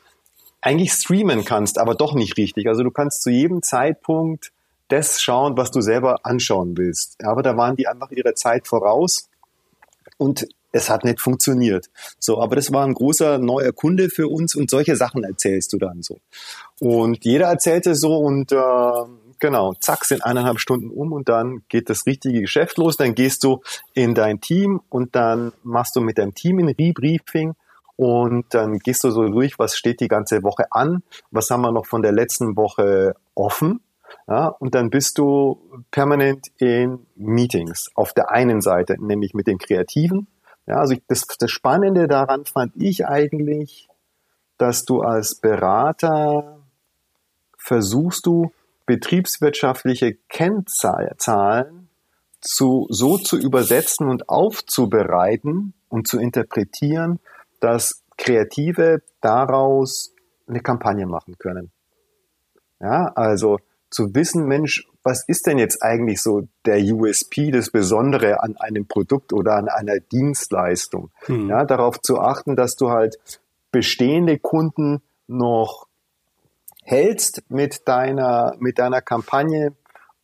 [0.60, 2.66] eigentlich streamen kannst, aber doch nicht richtig.
[2.66, 4.52] Also du kannst zu jedem Zeitpunkt
[4.88, 7.22] das schauen, was du selber anschauen willst.
[7.24, 9.28] Aber da waren die einfach ihrer Zeit voraus
[10.16, 11.88] und es hat nicht funktioniert.
[12.18, 15.78] So, aber das war ein großer neuer Kunde für uns und solche Sachen erzählst du
[15.78, 16.18] dann so.
[16.80, 18.56] Und jeder erzählte so und äh,
[19.38, 22.96] genau, zack, sind eineinhalb Stunden um und dann geht das richtige Geschäft los.
[22.96, 23.60] Dann gehst du
[23.94, 27.54] in dein Team und dann machst du mit deinem Team ein Rebriefing
[27.96, 31.72] und dann gehst du so durch, was steht die ganze Woche an, was haben wir
[31.72, 33.80] noch von der letzten Woche offen.
[34.26, 39.58] Ja, und dann bist du permanent in Meetings auf der einen Seite, nämlich mit den
[39.58, 40.28] Kreativen.
[40.66, 43.88] Ja, also das, das Spannende daran fand ich eigentlich,
[44.58, 46.58] dass du als Berater
[47.56, 48.52] versuchst du
[48.88, 51.88] betriebswirtschaftliche Kennzahlen
[52.40, 57.20] zu, so zu übersetzen und aufzubereiten und zu interpretieren,
[57.60, 60.14] dass Kreative daraus
[60.48, 61.70] eine Kampagne machen können.
[62.80, 63.58] Ja, also
[63.90, 68.86] zu wissen, Mensch, was ist denn jetzt eigentlich so der USP, das Besondere an einem
[68.86, 71.10] Produkt oder an einer Dienstleistung?
[71.26, 71.50] Hm.
[71.50, 73.18] Ja, darauf zu achten, dass du halt
[73.70, 75.87] bestehende Kunden noch
[76.88, 79.74] hältst mit deiner, mit deiner Kampagne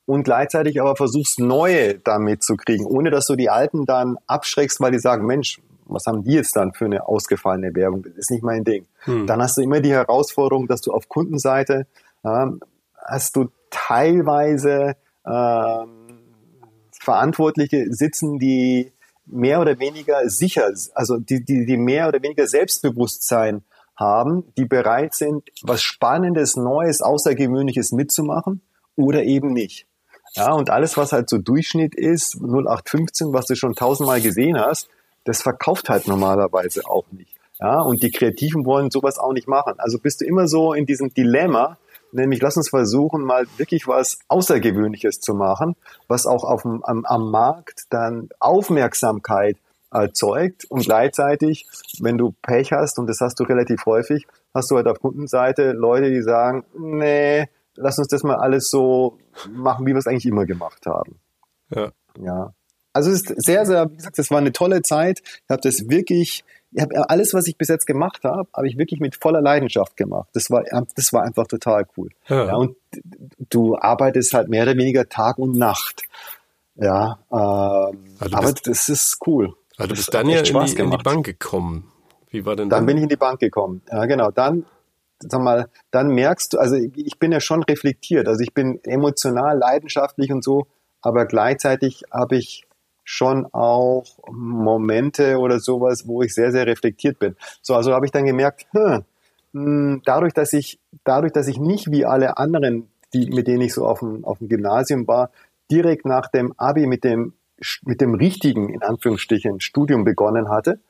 [0.06, 4.80] und gleichzeitig aber versuchst, neue damit zu kriegen, ohne dass du die alten dann abschreckst,
[4.80, 8.02] weil die sagen, Mensch, was haben die jetzt dann für eine ausgefallene Werbung?
[8.02, 8.86] Das ist nicht mein Ding.
[9.00, 9.26] Hm.
[9.26, 11.86] Dann hast du immer die Herausforderung, dass du auf Kundenseite
[12.24, 12.60] ähm,
[12.96, 14.96] hast du teilweise
[15.26, 15.88] ähm,
[16.98, 18.90] Verantwortliche sitzen, die
[19.26, 23.62] mehr oder weniger sicher, also die, die, die mehr oder weniger Selbstbewusstsein
[23.96, 28.60] haben, die bereit sind, was Spannendes, Neues, Außergewöhnliches mitzumachen
[28.96, 29.86] oder eben nicht.
[30.34, 34.88] Ja, und alles, was halt so Durchschnitt ist, 0815, was du schon tausendmal gesehen hast,
[35.24, 37.36] das verkauft halt normalerweise auch nicht.
[37.60, 39.74] Ja, und die Kreativen wollen sowas auch nicht machen.
[39.78, 41.78] Also bist du immer so in diesem Dilemma,
[42.10, 45.76] nämlich lass uns versuchen, mal wirklich was Außergewöhnliches zu machen,
[46.08, 49.56] was auch auf am, am Markt dann Aufmerksamkeit
[49.94, 51.66] erzeugt und gleichzeitig,
[52.00, 55.72] wenn du Pech hast, und das hast du relativ häufig, hast du halt auf Kundenseite
[55.72, 59.18] Leute, die sagen, nee, lass uns das mal alles so
[59.50, 61.18] machen, wie wir es eigentlich immer gemacht haben.
[61.70, 61.92] Ja.
[62.20, 62.54] Ja.
[62.92, 65.20] Also es ist sehr, sehr, wie gesagt, es war eine tolle Zeit.
[65.24, 68.78] Ich habe das wirklich, ich habe alles, was ich bis jetzt gemacht habe, habe ich
[68.78, 70.28] wirklich mit voller Leidenschaft gemacht.
[70.32, 70.62] Das war,
[70.94, 72.10] das war einfach total cool.
[72.28, 72.46] Ja.
[72.46, 72.76] ja und
[73.50, 76.02] du arbeitest halt mehr oder weniger Tag und Nacht.
[76.76, 79.54] Ja, ähm, also aber das ist cool.
[79.76, 81.90] Also du bist dann ja in die, in die, Bank gekommen.
[82.30, 82.80] Wie war denn dann?
[82.80, 83.82] Dann bin ich in die Bank gekommen.
[83.90, 84.30] Ja, genau.
[84.30, 84.66] Dann,
[85.18, 88.28] sag mal, dann merkst du, also ich bin ja schon reflektiert.
[88.28, 90.66] Also ich bin emotional, leidenschaftlich und so,
[91.00, 92.66] aber gleichzeitig habe ich
[93.04, 97.36] schon auch Momente oder sowas, wo ich sehr, sehr reflektiert bin.
[97.60, 99.04] So, also habe ich dann gemerkt, hm,
[99.52, 103.74] hm, dadurch, dass ich, dadurch, dass ich nicht wie alle anderen, die, mit denen ich
[103.74, 105.30] so auf dem, auf dem Gymnasium war,
[105.70, 107.34] direkt nach dem Abi mit dem,
[107.82, 110.80] mit dem richtigen, in Anführungsstrichen, Studium begonnen hatte,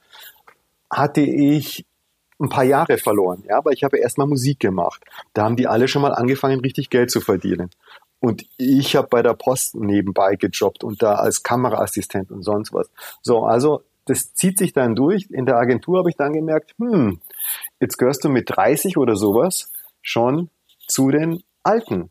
[0.91, 1.87] hatte ich
[2.41, 5.05] ein paar Jahre verloren, ja, aber ich habe erstmal Musik gemacht.
[5.35, 7.71] Da haben die alle schon mal angefangen, richtig Geld zu verdienen.
[8.21, 12.91] Und ich habe bei der Post nebenbei gejobbt und da als Kameraassistent und sonst was.
[13.23, 15.29] So, also das zieht sich dann durch.
[15.31, 17.21] In der Agentur habe ich dann gemerkt, hm,
[17.81, 19.71] jetzt gehörst du mit 30 oder sowas
[20.03, 20.51] schon
[20.87, 22.11] zu den Alten.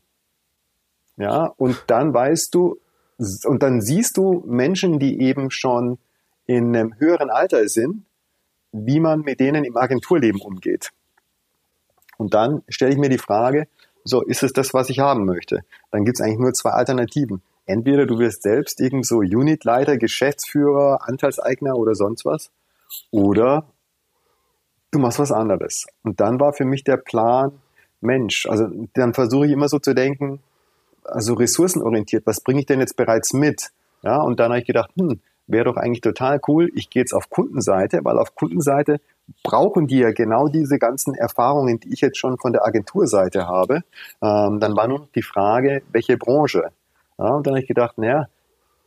[1.16, 2.78] Ja, und dann weißt du,
[3.18, 5.98] und dann siehst du Menschen, die eben schon
[6.46, 8.04] in einem höheren Alter sind,
[8.72, 10.90] wie man mit denen im Agenturleben umgeht.
[12.18, 13.66] Und dann stelle ich mir die Frage,
[14.04, 15.60] so, ist es das, was ich haben möchte?
[15.90, 17.42] Dann gibt es eigentlich nur zwei Alternativen.
[17.66, 22.50] Entweder du wirst selbst irgend so Unitleiter, Geschäftsführer, Anteilseigner oder sonst was,
[23.10, 23.66] oder
[24.90, 25.86] du machst was anderes.
[26.02, 27.52] Und dann war für mich der Plan,
[28.00, 30.40] Mensch, also dann versuche ich immer so zu denken,
[31.04, 33.70] also ressourcenorientiert, was bringe ich denn jetzt bereits mit?
[34.02, 37.12] Ja, und dann habe ich gedacht, hm, wäre doch eigentlich total cool, ich gehe jetzt
[37.12, 39.00] auf Kundenseite, weil auf Kundenseite
[39.42, 43.82] brauchen die ja genau diese ganzen Erfahrungen, die ich jetzt schon von der Agenturseite habe.
[44.22, 46.70] Ähm, dann war nur noch die Frage, welche Branche.
[47.18, 48.28] Ja, und dann habe ich gedacht, naja,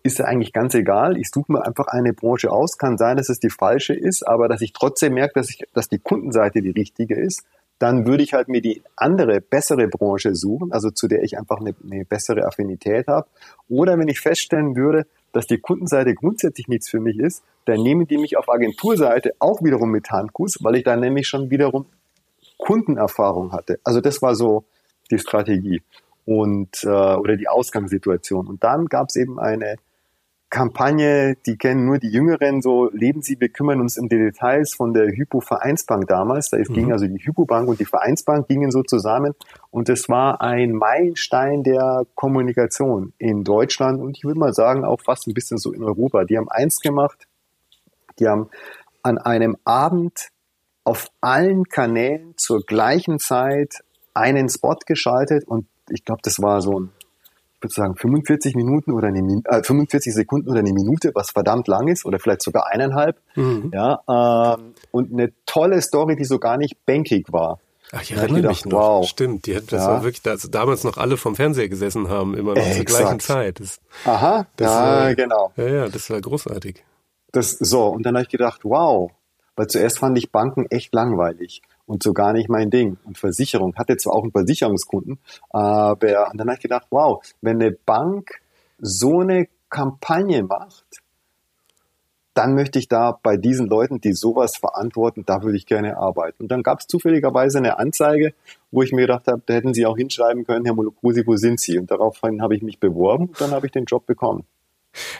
[0.03, 1.17] ist ja eigentlich ganz egal.
[1.17, 2.77] Ich suche mir einfach eine Branche aus.
[2.77, 5.89] Kann sein, dass es die falsche ist, aber dass ich trotzdem merke, dass, ich, dass
[5.89, 7.43] die Kundenseite die richtige ist.
[7.79, 11.59] Dann würde ich halt mir die andere, bessere Branche suchen, also zu der ich einfach
[11.59, 13.27] eine, eine bessere Affinität habe.
[13.69, 18.07] Oder wenn ich feststellen würde, dass die Kundenseite grundsätzlich nichts für mich ist, dann nehmen
[18.07, 21.85] die mich auf Agenturseite auch wiederum mit Handkuss, weil ich dann nämlich schon wiederum
[22.57, 23.79] Kundenerfahrung hatte.
[23.83, 24.63] Also das war so
[25.11, 25.81] die Strategie
[26.25, 28.47] und äh, oder die Ausgangssituation.
[28.47, 29.77] Und dann gab es eben eine
[30.49, 34.75] Kampagne, die kennen nur die Jüngeren, so leben Sie, wir kümmern uns um die Details
[34.75, 36.49] von der Hypo Vereinsbank damals.
[36.49, 36.73] Da mhm.
[36.73, 39.33] ging also die Hypo Bank und die Vereinsbank gingen so zusammen
[39.71, 45.01] und es war ein Meilenstein der Kommunikation in Deutschland und ich würde mal sagen auch
[45.01, 46.23] fast ein bisschen so in Europa.
[46.23, 47.27] Die haben eins gemacht,
[48.19, 48.49] die haben
[49.03, 50.29] an einem Abend
[50.85, 53.83] auf allen Kanälen zur gleichen Zeit
[54.13, 56.91] einen Spot geschaltet und ich glaube, das war so ein
[57.57, 61.67] ich würde sagen 45 Minuten oder eine, äh, 45 Sekunden oder eine Minute, was verdammt
[61.67, 63.17] lang ist, oder vielleicht sogar eineinhalb.
[63.35, 63.71] Mhm.
[63.73, 67.59] Ja, ähm, und eine tolle Story, die so gar nicht bänkig war.
[67.91, 68.79] Ach, ich erinnere gedacht, mich noch.
[68.79, 69.07] Wow.
[69.07, 69.87] Stimmt, die, das ja.
[69.87, 73.19] war wirklich, dass damals noch alle vom Fernseher gesessen haben, immer noch äh, zur gleichen
[73.19, 73.59] Zeit.
[73.59, 75.51] Das, Aha, das ja, war, genau.
[75.55, 76.83] Ja, ja, das war großartig.
[77.31, 79.11] Das, so, und dann habe ich gedacht, wow,
[79.55, 82.97] weil zuerst fand ich Banken echt langweilig und so gar nicht mein Ding.
[83.05, 85.17] Und Versicherung hatte zwar auch einen Versicherungskunden,
[85.49, 88.41] aber und dann habe ich gedacht, wow, wenn eine Bank
[88.79, 91.01] so eine Kampagne macht,
[92.37, 96.43] dann möchte ich da bei diesen Leuten, die sowas verantworten, da würde ich gerne arbeiten.
[96.43, 98.33] Und dann gab es zufälligerweise eine Anzeige,
[98.69, 101.59] wo ich mir gedacht habe, da hätten Sie auch hinschreiben können, Herr Molokusi, wo sind
[101.59, 101.79] Sie?
[101.79, 104.45] Und daraufhin habe ich mich beworben und dann habe ich den Job bekommen.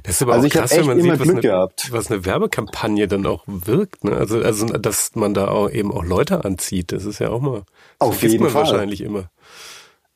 [0.04, 3.26] Das ist aber also auch krass, wenn man sieht, was eine, was eine, Werbekampagne dann
[3.26, 4.04] auch wirkt.
[4.04, 4.16] Ne?
[4.16, 7.64] Also, also, dass man da auch eben auch Leute anzieht, das ist ja auch mal,
[8.00, 8.64] das Auf jeden man Fall.
[8.64, 9.30] wahrscheinlich immer.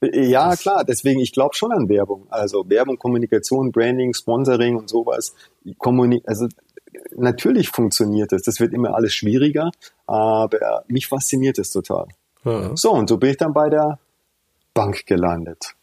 [0.02, 2.26] Ja, das klar, deswegen, ich glaube schon an Werbung.
[2.30, 5.36] Also Werbung, Kommunikation, Branding, Sponsoring und sowas.
[5.78, 6.48] Kommuni also
[7.16, 8.44] natürlich funktioniert es.
[8.44, 9.72] Das wird immer alles schwieriger,
[10.08, 12.08] aber mich fasziniert es total.
[12.44, 12.76] Ja.
[12.76, 14.00] So, und so bin ich dann bei der
[14.74, 15.76] Bank gelandet.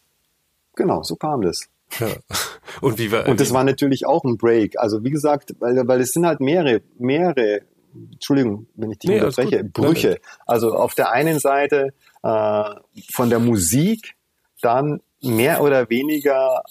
[0.74, 1.68] Genau, so kam das.
[1.98, 2.08] Ja.
[2.80, 4.78] Und wie war, Und das war natürlich auch ein Break.
[4.78, 7.62] Also wie gesagt, weil, weil es sind halt mehrere, mehrere,
[8.12, 10.20] Entschuldigung, wenn ich dich nee, unterbreche, Brüche.
[10.46, 12.64] Also auf der einen Seite äh,
[13.10, 14.14] von der Musik,
[14.60, 16.62] dann mehr oder weniger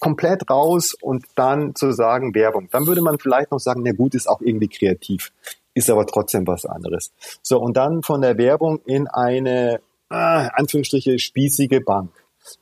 [0.00, 2.68] komplett raus und dann zu sagen Werbung.
[2.70, 5.32] Dann würde man vielleicht noch sagen, na gut, ist auch irgendwie kreativ,
[5.74, 7.12] ist aber trotzdem was anderes.
[7.42, 9.80] So, und dann von der Werbung in eine,
[10.10, 12.10] äh, Anführungsstriche, spießige Bank.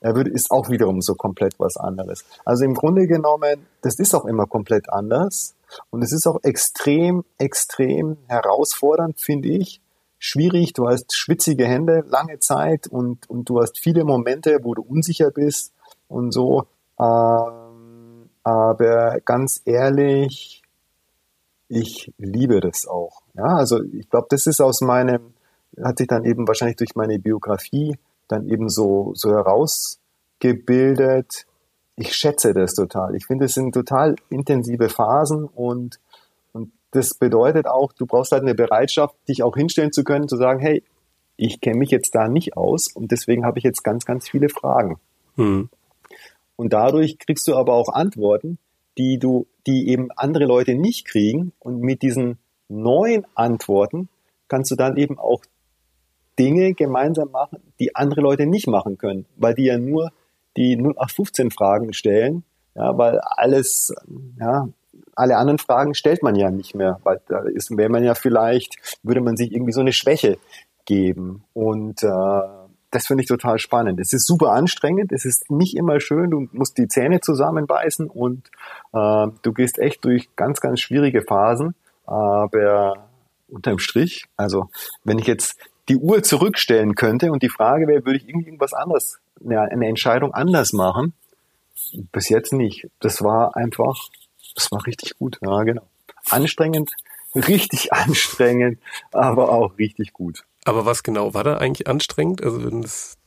[0.01, 2.25] Er würde, ist auch wiederum so komplett was anderes.
[2.45, 5.55] Also im Grunde genommen, das ist auch immer komplett anders.
[5.91, 9.81] Und es ist auch extrem, extrem herausfordernd, finde ich.
[10.19, 14.83] Schwierig, du hast schwitzige Hände lange Zeit und, und du hast viele Momente, wo du
[14.83, 15.73] unsicher bist
[16.09, 16.67] und so.
[16.99, 20.63] Ähm, aber ganz ehrlich,
[21.69, 23.23] ich liebe das auch.
[23.35, 25.35] Ja, also ich glaube, das ist aus meinem,
[25.83, 27.97] hat sich dann eben wahrscheinlich durch meine Biografie
[28.29, 31.47] dann eben so, so herausgebildet.
[31.97, 33.15] Ich schätze das total.
[33.15, 36.01] Ich finde, es sind total intensive Phasen und,
[36.53, 40.37] und das bedeutet auch, du brauchst halt eine Bereitschaft, dich auch hinstellen zu können, zu
[40.37, 40.83] sagen, hey,
[41.37, 44.49] ich kenne mich jetzt da nicht aus und deswegen habe ich jetzt ganz, ganz viele
[44.49, 44.99] Fragen.
[45.37, 45.69] Hm.
[46.57, 48.59] Und dadurch kriegst du aber auch Antworten,
[48.97, 51.53] die du, die eben andere Leute nicht kriegen.
[51.59, 54.09] Und mit diesen neuen Antworten
[54.49, 55.43] kannst du dann eben auch
[56.39, 60.11] Dinge gemeinsam machen, die andere Leute nicht machen können, weil die ja nur
[60.57, 63.95] die 0815 Fragen stellen, ja, weil alles,
[64.39, 64.69] ja,
[65.15, 68.99] alle anderen Fragen stellt man ja nicht mehr, weil da ist, wäre man ja vielleicht,
[69.03, 70.39] würde man sich irgendwie so eine Schwäche
[70.85, 72.09] geben und äh,
[72.91, 73.99] das finde ich total spannend.
[73.99, 78.49] Es ist super anstrengend, es ist nicht immer schön, du musst die Zähne zusammenbeißen und
[78.93, 81.75] äh, du gehst echt durch ganz, ganz schwierige Phasen,
[82.07, 83.09] aber
[83.49, 84.69] unterm Strich, also
[85.05, 85.59] wenn ich jetzt
[85.89, 90.33] die Uhr zurückstellen könnte und die Frage wäre, würde ich irgendwie irgendwas anderes, eine, Entscheidung
[90.33, 91.13] anders machen?
[92.13, 92.89] Bis jetzt nicht.
[93.01, 94.09] Das war einfach,
[94.55, 95.39] das war richtig gut.
[95.43, 95.87] Ja, genau.
[96.31, 96.93] Anstrengend,
[97.35, 98.79] richtig anstrengend,
[99.13, 100.45] aber auch richtig gut.
[100.65, 102.43] Aber was genau war da eigentlich anstrengend?
[102.43, 103.19] Also, wenn das,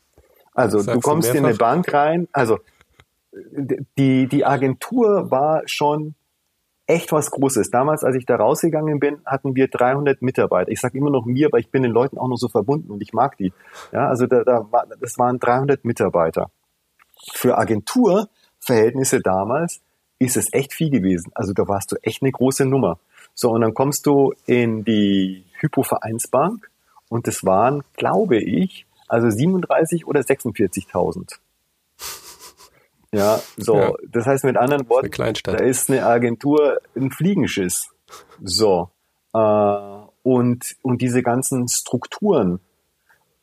[0.53, 2.59] also du kommst in eine Bank rein, also
[3.31, 6.15] die, die Agentur war schon
[6.87, 7.69] echt was Großes.
[7.69, 10.71] Damals, als ich da rausgegangen bin, hatten wir 300 Mitarbeiter.
[10.71, 13.01] Ich sage immer noch mir, weil ich bin den Leuten auch noch so verbunden und
[13.01, 13.53] ich mag die.
[13.91, 16.49] Ja, also da, da war, das waren 300 Mitarbeiter.
[17.33, 19.81] Für Agenturverhältnisse damals
[20.17, 21.31] ist es echt viel gewesen.
[21.35, 22.99] Also da warst du echt eine große Nummer.
[23.35, 26.71] So, und dann kommst du in die Hypovereinsbank
[27.09, 31.37] und das waren, glaube ich, also 37 oder 46.000.
[33.11, 33.77] Ja, so.
[33.77, 33.93] Ja.
[34.09, 35.11] Das heißt mit anderen Worten,
[35.43, 37.89] da ist eine Agentur ein Fliegenschiss.
[38.43, 38.89] So.
[39.33, 42.59] Äh, und, und diese ganzen Strukturen,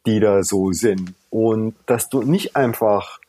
[0.06, 1.14] die da so sind.
[1.30, 3.20] Und dass du nicht einfach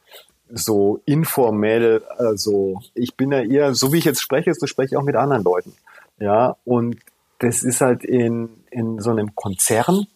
[0.50, 4.98] so informell, also ich bin ja eher, so wie ich jetzt spreche, so spreche ich
[4.98, 5.74] auch mit anderen Leuten.
[6.20, 6.98] Ja, und
[7.40, 10.08] das ist halt in, in so einem Konzern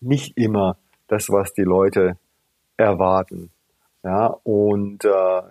[0.00, 0.76] nicht immer
[1.08, 2.16] das, was die Leute
[2.76, 3.50] erwarten.
[4.06, 5.42] Ja, und äh,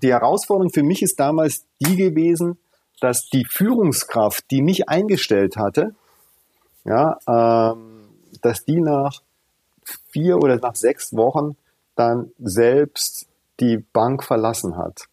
[0.00, 2.58] die Herausforderung für mich ist damals die gewesen,
[3.00, 5.96] dass die Führungskraft, die mich eingestellt hatte,
[6.84, 8.04] ja, ähm,
[8.40, 9.20] dass die nach
[10.12, 11.56] vier oder nach sechs Wochen
[11.96, 13.26] dann selbst
[13.58, 15.08] die Bank verlassen hat.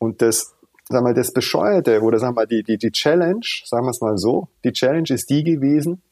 [0.00, 0.56] Und das,
[0.88, 4.18] sag mal, das Bescheuerte oder sag mal, die, die, die Challenge, sagen wir es mal
[4.18, 6.02] so, die Challenge ist die gewesen,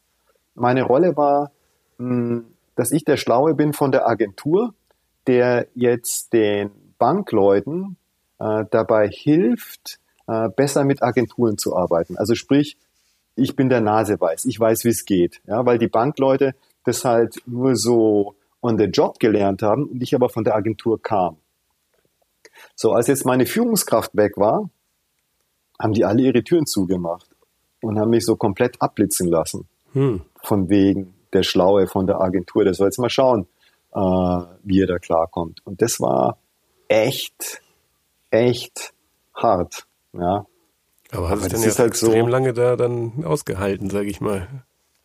[0.54, 1.50] meine Rolle war,
[1.98, 2.44] mh, hm,
[2.76, 4.72] dass ich der Schlaue bin von der Agentur,
[5.26, 7.96] der jetzt den Bankleuten
[8.38, 12.16] äh, dabei hilft, äh, besser mit Agenturen zu arbeiten.
[12.16, 12.76] Also sprich,
[13.34, 16.54] ich bin der Nase weiß, ich weiß, wie es geht, ja, weil die Bankleute
[16.84, 21.00] das halt nur so on the job gelernt haben und ich aber von der Agentur
[21.00, 21.36] kam.
[22.74, 24.70] So, als jetzt meine Führungskraft weg war,
[25.78, 27.28] haben die alle ihre Türen zugemacht
[27.82, 29.68] und haben mich so komplett abblitzen lassen.
[29.92, 30.22] Hm.
[30.42, 32.64] Von wegen der Schlaue von der Agentur.
[32.64, 33.46] Der soll jetzt mal schauen,
[33.96, 33.98] äh,
[34.62, 35.60] wie er da klarkommt.
[35.64, 36.38] Und das war
[36.88, 37.62] echt,
[38.30, 38.92] echt
[39.34, 39.86] hart.
[40.12, 40.46] Ja.
[41.12, 44.48] Aber hat es denn ja halt extrem so, lange da dann ausgehalten, sage ich mal.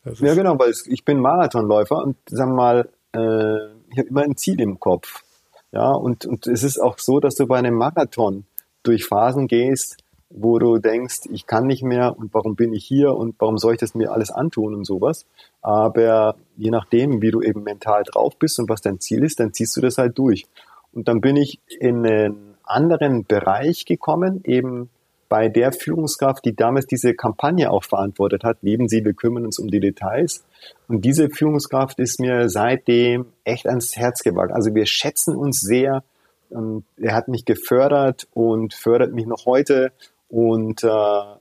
[0.03, 4.35] Ja, genau, weil ich bin Marathonläufer und sagen wir mal, äh, ich habe immer ein
[4.35, 5.23] Ziel im Kopf.
[5.71, 8.45] Ja, und, und es ist auch so, dass du bei einem Marathon
[8.83, 9.97] durch Phasen gehst,
[10.29, 13.73] wo du denkst, ich kann nicht mehr und warum bin ich hier und warum soll
[13.73, 15.25] ich das mir alles antun und sowas.
[15.62, 19.53] Aber je nachdem, wie du eben mental drauf bist und was dein Ziel ist, dann
[19.53, 20.47] ziehst du das halt durch.
[20.93, 24.89] Und dann bin ich in einen anderen Bereich gekommen, eben
[25.30, 28.57] bei der Führungskraft, die damals diese Kampagne auch verantwortet hat.
[28.64, 30.43] Leben Sie, wir kümmern uns um die Details.
[30.89, 34.51] Und diese Führungskraft ist mir seitdem echt ans Herz gewagt.
[34.51, 36.03] Also wir schätzen uns sehr.
[36.49, 39.93] Er hat mich gefördert und fördert mich noch heute
[40.28, 40.89] und, äh,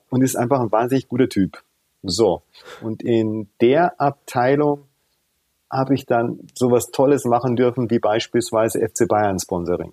[0.09, 1.61] und ist einfach ein wahnsinnig guter Typ.
[2.03, 2.43] So.
[2.83, 4.85] Und in der Abteilung
[5.71, 9.93] habe ich dann sowas Tolles machen dürfen, wie beispielsweise FC Bayern Sponsoring.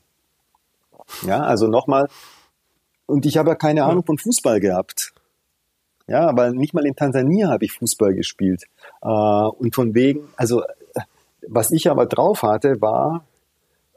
[1.26, 2.08] Ja, also nochmal.
[3.06, 5.14] Und ich habe ja keine Ahnung von Fußball gehabt.
[6.08, 8.64] Ja, aber nicht mal in Tansania habe ich Fußball gespielt.
[9.02, 10.64] Äh, und von wegen, also
[11.48, 13.26] was ich aber drauf hatte, war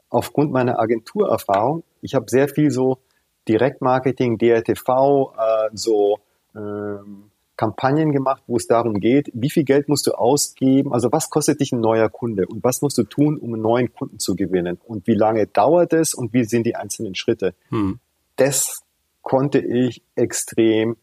[0.09, 2.99] aufgrund meiner Agenturerfahrung, ich habe sehr viel so
[3.47, 6.19] Direktmarketing, DRTV, äh, so
[6.55, 7.20] ähm,
[7.61, 11.59] Kampagnen gemacht, wo es darum geht, wie viel Geld musst du ausgeben, also was kostet
[11.59, 14.79] dich ein neuer Kunde und was musst du tun, um einen neuen Kunden zu gewinnen
[14.83, 17.53] und wie lange dauert es und wie sind die einzelnen Schritte.
[17.69, 17.99] Hm.
[18.35, 18.81] Das
[19.21, 20.97] konnte ich extrem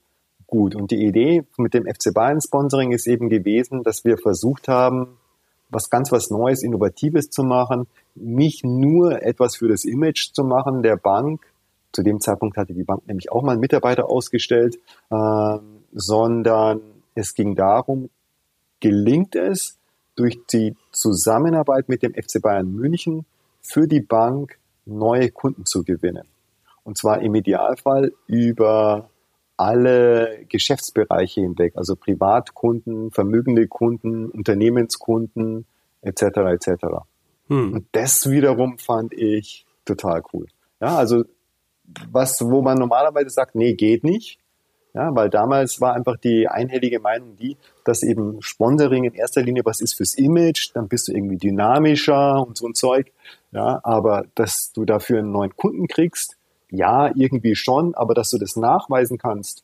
[0.48, 0.74] gut.
[0.74, 5.16] Und die Idee mit dem FC Bayern Sponsoring ist eben gewesen, dass wir versucht haben,
[5.68, 7.86] was ganz was Neues, Innovatives zu machen,
[8.16, 11.40] nicht nur etwas für das Image zu machen der Bank.
[11.92, 14.76] Zu dem Zeitpunkt hatte die Bank nämlich auch mal einen Mitarbeiter ausgestellt,
[15.10, 15.58] äh,
[15.92, 16.80] sondern
[17.14, 18.10] es ging darum,
[18.80, 19.78] gelingt es
[20.14, 23.24] durch die Zusammenarbeit mit dem FC Bayern München
[23.60, 26.26] für die Bank neue Kunden zu gewinnen.
[26.82, 29.10] Und zwar im Idealfall über
[29.56, 35.66] alle Geschäftsbereiche hinweg, also Privatkunden, vermögende Kunden, Unternehmenskunden
[36.00, 36.22] etc.
[36.22, 36.70] etc.
[37.48, 37.72] Hm.
[37.74, 40.46] Und das wiederum fand ich total cool.
[40.80, 41.24] Ja, also
[42.10, 44.38] was, wo man normalerweise sagt, nee, geht nicht.
[44.98, 49.64] Ja, weil damals war einfach die einhellige Meinung die, dass eben Sponsoring in erster Linie
[49.64, 53.12] was ist fürs Image, dann bist du irgendwie dynamischer und so ein Zeug.
[53.52, 56.36] Ja, aber dass du dafür einen neuen Kunden kriegst,
[56.68, 59.62] ja, irgendwie schon, aber dass du das nachweisen kannst,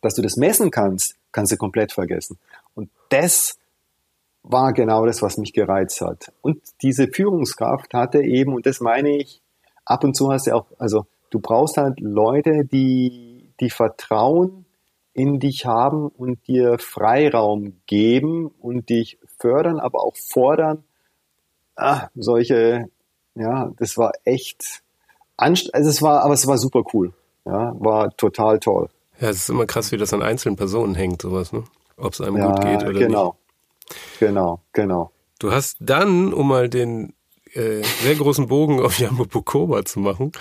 [0.00, 2.36] dass du das messen kannst, kannst du komplett vergessen.
[2.74, 3.56] Und das
[4.42, 6.32] war genau das, was mich gereizt hat.
[6.40, 9.40] Und diese Führungskraft hatte eben, und das meine ich,
[9.84, 13.31] ab und zu hast du auch, also du brauchst halt Leute, die,
[13.62, 14.66] die Vertrauen
[15.14, 20.84] in dich haben und dir Freiraum geben und dich fördern, aber auch fordern.
[21.76, 22.88] Ah, solche,
[23.34, 24.82] ja, das war echt,
[25.36, 27.12] anst also es war, aber es war super cool.
[27.44, 28.88] Ja, war total toll.
[29.20, 31.64] Ja, es ist immer krass, wie das an einzelnen Personen hängt, sowas, ne?
[31.96, 33.36] Ob es einem ja, gut geht oder genau.
[33.88, 34.20] nicht.
[34.20, 35.10] Genau, genau.
[35.38, 37.14] Du hast dann, um mal den
[37.54, 40.32] äh, sehr großen Bogen auf Jambo Bukoba zu machen.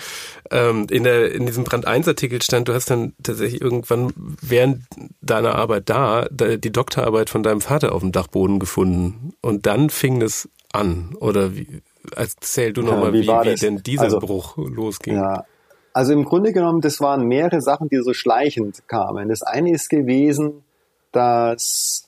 [0.50, 4.84] Ähm, in, der, in diesem Brand 1 Artikel stand, du hast dann tatsächlich irgendwann während
[5.22, 9.34] deiner Arbeit da die Doktorarbeit von deinem Vater auf dem Dachboden gefunden.
[9.42, 11.16] Und dann fing das an.
[11.20, 11.82] Oder wie,
[12.16, 15.16] erzähl du nochmal, ja, wie, wie, wie denn dieser also, Bruch losging.
[15.16, 15.46] Ja,
[15.94, 19.30] also im Grunde genommen, das waren mehrere Sachen, die so schleichend kamen.
[19.30, 20.64] Das eine ist gewesen,
[21.12, 22.08] dass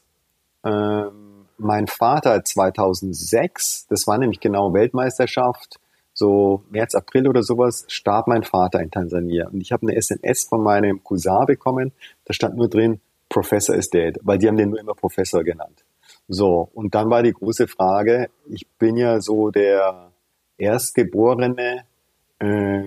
[0.64, 1.23] ähm,
[1.58, 5.80] mein Vater 2006, das war nämlich genau Weltmeisterschaft,
[6.14, 9.48] so März, April oder sowas, starb mein Vater in Tansania.
[9.50, 11.92] Und ich habe eine SMS von meinem Cousin bekommen,
[12.26, 15.84] da stand nur drin, Professor is dead, weil die haben den nur immer Professor genannt.
[16.28, 20.12] So, und dann war die große Frage, ich bin ja so der
[20.58, 21.86] Erstgeborene,
[22.40, 22.84] äh,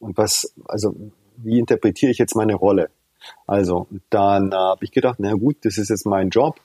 [0.00, 0.94] und was, also
[1.36, 2.90] wie interpretiere ich jetzt meine Rolle?
[3.46, 6.60] Also dann äh, habe ich gedacht, na gut, das ist jetzt mein Job,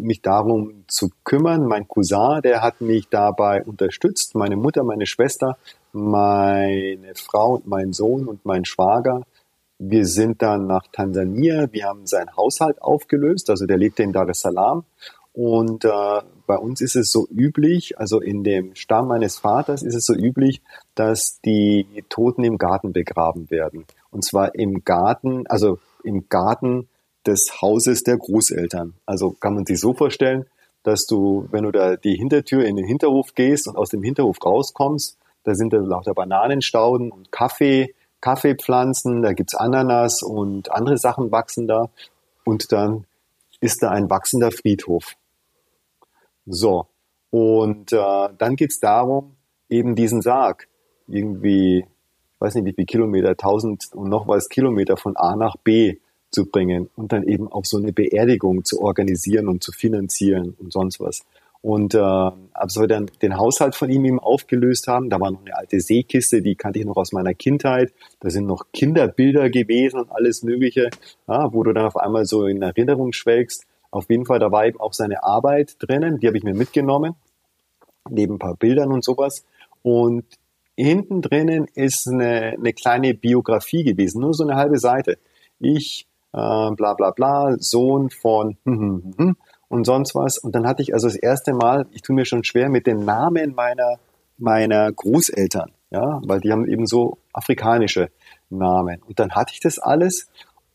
[0.00, 1.66] mich darum zu kümmern.
[1.66, 5.56] Mein Cousin, der hat mich dabei unterstützt, meine Mutter, meine Schwester,
[5.92, 9.22] meine Frau und mein Sohn und mein Schwager.
[9.78, 14.28] Wir sind dann nach Tansania, wir haben seinen Haushalt aufgelöst, also der lebte in Dar
[14.28, 14.84] es Salaam
[15.36, 19.94] und äh, bei uns ist es so üblich, also in dem Stamm meines Vaters ist
[19.94, 20.62] es so üblich,
[20.94, 23.84] dass die Toten im Garten begraben werden.
[24.10, 26.88] Und zwar im Garten, also im Garten
[27.26, 28.94] des Hauses der Großeltern.
[29.04, 30.46] Also kann man sich so vorstellen,
[30.82, 34.36] dass du, wenn du da die Hintertür in den Hinterhof gehst und aus dem Hinterhof
[34.44, 41.30] rauskommst, da sind da lauter Bananenstauden und Kaffee, Kaffeepflanzen, da gibt's Ananas und andere Sachen
[41.30, 41.90] wachsen da.
[42.44, 43.04] Und dann
[43.60, 45.14] ist da ein wachsender Friedhof.
[46.46, 46.86] So,
[47.30, 49.36] und äh, dann geht's darum,
[49.68, 50.68] eben diesen Sarg
[51.08, 55.56] irgendwie, ich weiß nicht wie viele Kilometer, 1000 und noch was Kilometer von A nach
[55.56, 55.96] B
[56.36, 60.70] zu bringen und dann eben auch so eine Beerdigung zu organisieren und zu finanzieren und
[60.70, 61.24] sonst was.
[61.62, 65.40] Und äh, als wir dann den Haushalt von ihm eben aufgelöst haben, da war noch
[65.40, 67.94] eine alte Seekiste, die kannte ich noch aus meiner Kindheit.
[68.20, 70.90] Da sind noch Kinderbilder gewesen und alles Mögliche,
[71.26, 73.64] ja, wo du dann auf einmal so in Erinnerung schwelgst.
[73.90, 77.14] Auf jeden Fall, da war eben auch seine Arbeit drinnen, die habe ich mir mitgenommen,
[78.10, 79.46] neben ein paar Bildern und sowas.
[79.82, 80.26] Und
[80.76, 85.18] hinten drinnen ist eine, eine kleine Biografie gewesen, nur so eine halbe Seite.
[85.58, 86.06] Ich,
[86.36, 89.36] äh, bla bla bla, Sohn von hm, hm, hm,
[89.68, 90.38] und sonst was.
[90.38, 93.04] Und dann hatte ich also das erste Mal, ich tue mir schon schwer mit den
[93.04, 93.96] Namen meiner,
[94.36, 98.10] meiner Großeltern, ja, weil die haben eben so afrikanische
[98.50, 99.00] Namen.
[99.08, 100.28] Und dann hatte ich das alles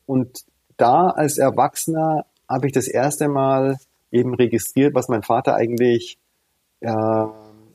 [0.07, 0.43] und
[0.78, 3.78] da als Erwachsener habe ich das erste Mal
[4.12, 6.18] eben registriert, was mein Vater eigentlich,
[6.80, 6.91] äh,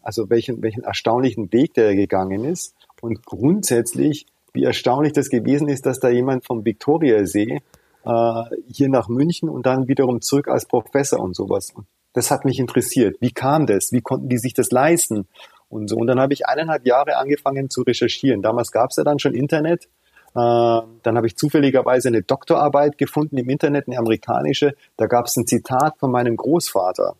[0.02, 5.86] also welchen, welchen erstaunlichen Weg der gegangen ist und grundsätzlich, wie erstaunlich das gewesen ist,
[5.86, 7.60] dass da jemand vom Viktoriasee
[8.06, 8.42] äh,
[8.72, 11.72] hier nach München und dann wiederum zurück als Professor und sowas.
[11.74, 13.16] Und das hat mich interessiert.
[13.20, 13.92] Wie kam das?
[13.92, 15.28] Wie konnten die sich das leisten?
[15.68, 15.96] Und so.
[15.96, 18.40] Und dann habe ich eineinhalb Jahre angefangen zu recherchieren.
[18.40, 19.88] Damals gab es ja dann schon Internet
[20.36, 24.74] dann habe ich zufälligerweise eine Doktorarbeit gefunden im Internet, eine amerikanische.
[24.98, 27.16] Da gab es ein Zitat von meinem Großvater.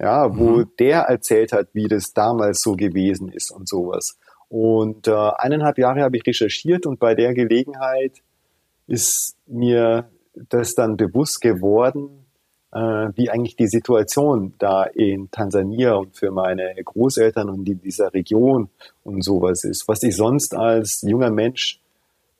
[0.00, 0.70] Ja, wo mhm.
[0.78, 4.16] der erzählt hat, wie das damals so gewesen ist und sowas.
[4.48, 8.22] Und äh, eineinhalb Jahre habe ich recherchiert und bei der Gelegenheit
[8.86, 12.26] ist mir das dann bewusst geworden,
[12.72, 12.78] äh,
[13.14, 18.68] wie eigentlich die Situation da in Tansania und für meine Großeltern und in dieser Region
[19.02, 21.80] und sowas ist, was ich sonst als junger Mensch,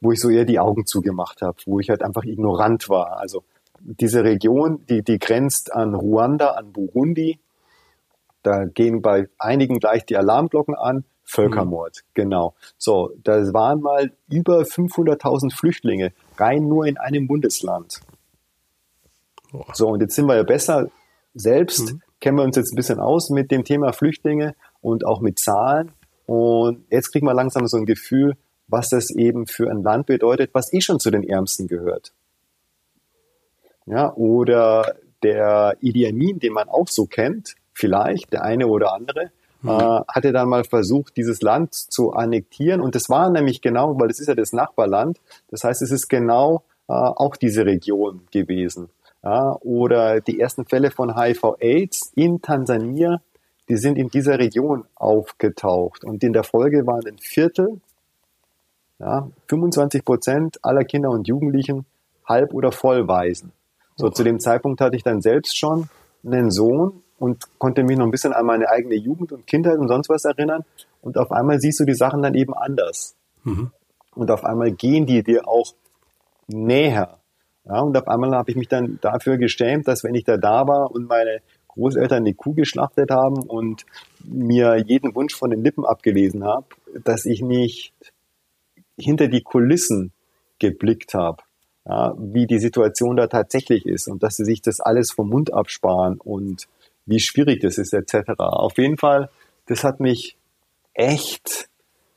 [0.00, 3.18] wo ich so eher die Augen zugemacht habe, wo ich halt einfach ignorant war.
[3.18, 3.44] Also
[3.80, 7.38] diese Region, die, die grenzt an Ruanda, an Burundi.
[8.42, 11.04] Da gehen bei einigen gleich die Alarmglocken an.
[11.24, 12.10] Völkermord, mhm.
[12.14, 12.54] genau.
[12.78, 18.00] So, da waren mal über 500.000 Flüchtlinge, rein nur in einem Bundesland.
[19.72, 20.90] So, und jetzt sind wir ja besser
[21.34, 22.02] selbst, mhm.
[22.20, 25.92] kennen wir uns jetzt ein bisschen aus mit dem Thema Flüchtlinge und auch mit Zahlen.
[26.26, 28.36] Und jetzt kriegen wir langsam so ein Gefühl,
[28.68, 32.12] was das eben für ein Land bedeutet, was eh schon zu den Ärmsten gehört.
[33.86, 39.30] Ja, oder der Idi Amin, den man auch so kennt, vielleicht, der eine oder andere,
[39.66, 39.80] mhm.
[39.80, 42.80] äh, hatte dann mal versucht, dieses Land zu annektieren.
[42.80, 45.20] Und das war nämlich genau, weil es ist ja das Nachbarland.
[45.48, 48.88] Das heißt, es ist genau äh, auch diese Region gewesen
[49.26, 53.20] ja, oder die ersten Fälle von HIV-Aids in Tansania,
[53.68, 56.04] die sind in dieser Region aufgetaucht.
[56.04, 57.80] Und in der Folge waren ein Viertel,
[59.00, 61.86] ja, 25 Prozent aller Kinder und Jugendlichen
[62.24, 63.50] halb- oder vollweisen.
[63.96, 65.88] So, zu dem Zeitpunkt hatte ich dann selbst schon
[66.24, 69.88] einen Sohn und konnte mich noch ein bisschen an meine eigene Jugend und Kindheit und
[69.88, 70.64] sonst was erinnern.
[71.02, 73.14] Und auf einmal siehst du die Sachen dann eben anders.
[73.44, 73.70] Mhm.
[74.14, 75.74] Und auf einmal gehen die dir auch
[76.48, 77.18] näher.
[77.64, 80.66] Ja, und auf einmal habe ich mich dann dafür geschämt, dass wenn ich da da
[80.66, 83.84] war und meine Großeltern eine Kuh geschlachtet haben und
[84.24, 86.66] mir jeden Wunsch von den Lippen abgelesen habe,
[87.04, 87.92] dass ich nicht
[88.96, 90.12] hinter die Kulissen
[90.58, 91.42] geblickt habe,
[91.84, 95.52] ja, wie die Situation da tatsächlich ist und dass sie sich das alles vom Mund
[95.52, 96.66] absparen und
[97.06, 98.32] wie schwierig das ist etc.
[98.38, 99.30] Auf jeden Fall,
[99.66, 100.36] das hat mich
[100.94, 101.68] echt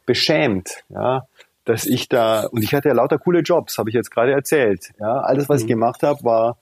[0.05, 1.27] beschämt, ja,
[1.65, 4.91] dass ich da, und ich hatte ja lauter coole Jobs, habe ich jetzt gerade erzählt.
[4.99, 5.65] Ja, alles, was mhm.
[5.65, 6.57] ich gemacht habe, war,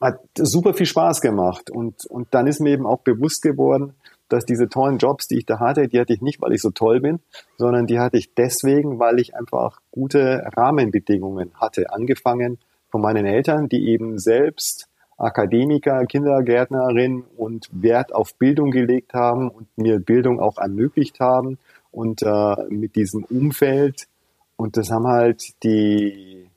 [0.00, 1.70] hat super viel Spaß gemacht.
[1.70, 3.94] Und, und dann ist mir eben auch bewusst geworden,
[4.28, 6.70] dass diese tollen Jobs, die ich da hatte, die hatte ich nicht, weil ich so
[6.70, 7.20] toll bin,
[7.56, 11.90] sondern die hatte ich deswegen, weil ich einfach gute Rahmenbedingungen hatte.
[11.90, 12.58] Angefangen
[12.90, 19.66] von meinen Eltern, die eben selbst Akademiker, Kindergärtnerin und Wert auf Bildung gelegt haben und
[19.76, 21.58] mir Bildung auch ermöglicht haben
[21.90, 24.08] und äh, mit diesem Umfeld.
[24.56, 26.48] Und das haben halt die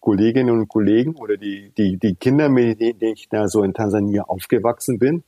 [0.00, 4.24] Kolleginnen und Kollegen oder die, die, die Kinder, mit denen ich da so in Tansania
[4.24, 5.22] aufgewachsen bin,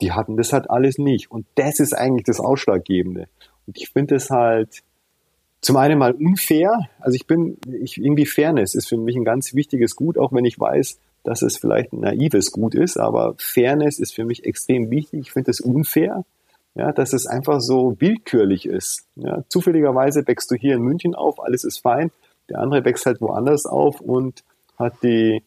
[0.00, 1.30] die hatten das halt alles nicht.
[1.30, 3.28] Und das ist eigentlich das Ausschlaggebende.
[3.66, 4.82] Und ich finde es halt
[5.60, 6.88] zum einen mal unfair.
[7.00, 10.44] Also ich bin, ich, irgendwie Fairness ist für mich ein ganz wichtiges Gut, auch wenn
[10.44, 14.90] ich weiß, dass es vielleicht ein naives Gut ist, aber Fairness ist für mich extrem
[14.90, 15.20] wichtig.
[15.20, 16.24] Ich finde es unfair,
[16.74, 19.06] ja, dass es einfach so willkürlich ist.
[19.16, 22.10] Ja, zufälligerweise wächst du hier in München auf, alles ist fein.
[22.48, 24.42] Der andere wächst halt woanders auf und
[24.78, 25.42] hat die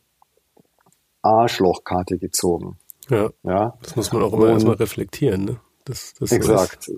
[1.22, 2.78] Arschlochkarte gezogen.
[3.09, 3.78] Ja, ja.
[3.82, 5.45] das muss man auch immer erstmal reflektieren.
[5.45, 5.59] Ne?
[5.86, 6.91] Das, das exakt.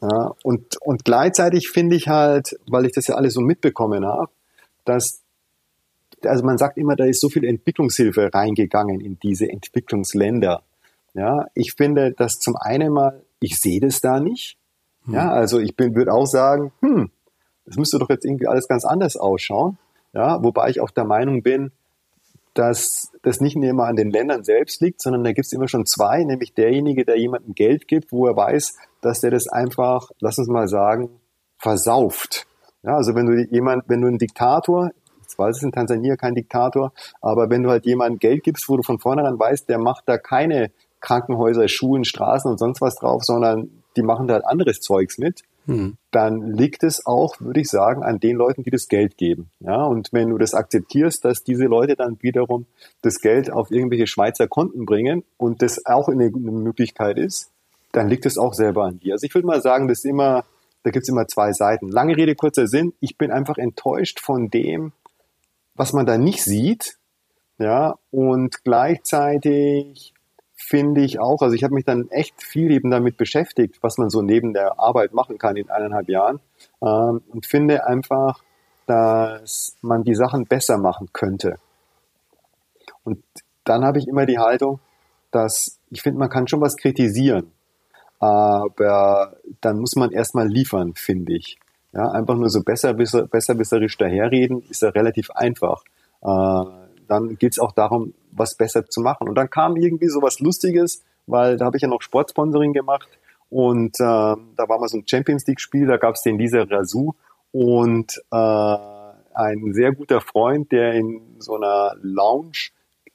[0.00, 4.30] Ja, und, und gleichzeitig finde ich halt, weil ich das ja alles so mitbekommen habe,
[4.84, 5.22] dass,
[6.24, 10.62] also man sagt immer, da ist so viel Entwicklungshilfe reingegangen in diese Entwicklungsländer.
[11.14, 14.56] Ja, ich finde, dass zum einen mal ich sehe das da nicht.
[15.04, 15.14] Hm.
[15.14, 17.10] Ja, also ich bin, würde auch sagen, hm,
[17.64, 19.78] das müsste doch jetzt irgendwie alles ganz anders ausschauen.
[20.12, 21.72] Ja, wobei ich auch der Meinung bin,
[22.54, 25.68] dass das nicht nur immer an den Ländern selbst liegt, sondern da gibt es immer
[25.68, 30.10] schon zwei, nämlich derjenige, der jemandem Geld gibt, wo er weiß, dass der das einfach,
[30.20, 31.10] lass uns mal sagen,
[31.58, 32.46] versauft.
[32.82, 34.90] Ja, also wenn du jemand, wenn du einen Diktator,
[35.36, 38.78] ich weiß es in Tansania kein Diktator, aber wenn du halt jemandem Geld gibst, wo
[38.78, 40.70] du von vornherein weißt, der macht da keine
[41.00, 45.42] Krankenhäuser, Schulen, Straßen und sonst was drauf, sondern die machen da halt anderes Zeugs mit,
[45.66, 45.98] hm.
[46.10, 49.50] dann liegt es auch, würde ich sagen, an den Leuten, die das Geld geben.
[49.60, 52.66] Ja, und wenn du das akzeptierst, dass diese Leute dann wiederum
[53.02, 57.50] das Geld auf irgendwelche Schweizer Konten bringen und das auch eine, eine Möglichkeit ist,
[57.92, 59.14] dann liegt es auch selber an dir.
[59.14, 60.44] Also ich würde mal sagen, das ist immer,
[60.82, 61.88] da gibt's immer zwei Seiten.
[61.88, 62.92] Lange Rede, kurzer Sinn.
[63.00, 64.92] Ich bin einfach enttäuscht von dem,
[65.76, 66.98] was man da nicht sieht.
[67.58, 70.12] Ja, und gleichzeitig
[70.56, 74.10] finde ich auch, also ich habe mich dann echt viel eben damit beschäftigt, was man
[74.10, 76.40] so neben der Arbeit machen kann in eineinhalb Jahren
[76.82, 78.42] ähm, und finde einfach,
[78.86, 81.58] dass man die Sachen besser machen könnte.
[83.04, 83.22] Und
[83.64, 84.80] dann habe ich immer die Haltung,
[85.30, 87.52] dass ich finde, man kann schon was kritisieren,
[88.18, 91.58] aber dann muss man erstmal liefern, finde ich.
[91.96, 95.82] Ja, einfach nur so besser, besser, besserwisserisch daherreden, ist ja relativ einfach.
[96.20, 96.64] Äh,
[97.08, 99.28] dann geht es auch darum, was besser zu machen.
[99.28, 103.08] Und dann kam irgendwie so was Lustiges, weil da habe ich ja noch Sportsponsoring gemacht
[103.48, 107.14] und äh, da war mal so ein Champions League-Spiel, da gab es den Lisa Razou
[107.52, 108.76] und äh,
[109.34, 112.70] ein sehr guter Freund, der in so einer Lounge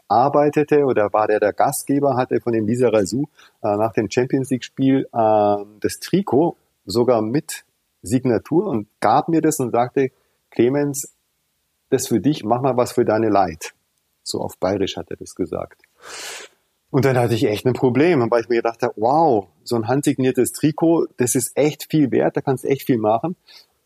[0.07, 3.27] arbeitete oder war der der Gastgeber, hatte von dem Lisa Razou
[3.61, 7.63] äh, nach dem Champions League-Spiel äh, das Trikot sogar mit
[8.02, 10.12] Signatur und gab mir das und sagte,
[10.49, 11.14] Clemens,
[11.89, 13.74] das für dich, mach mal was für deine Leid.
[14.24, 15.82] So auf Bayerisch hat er das gesagt.
[16.89, 19.88] Und dann hatte ich echt ein Problem, weil ich mir gedacht habe, wow, so ein
[19.88, 23.36] handsigniertes Trikot, das ist echt viel wert, da kannst du echt viel machen.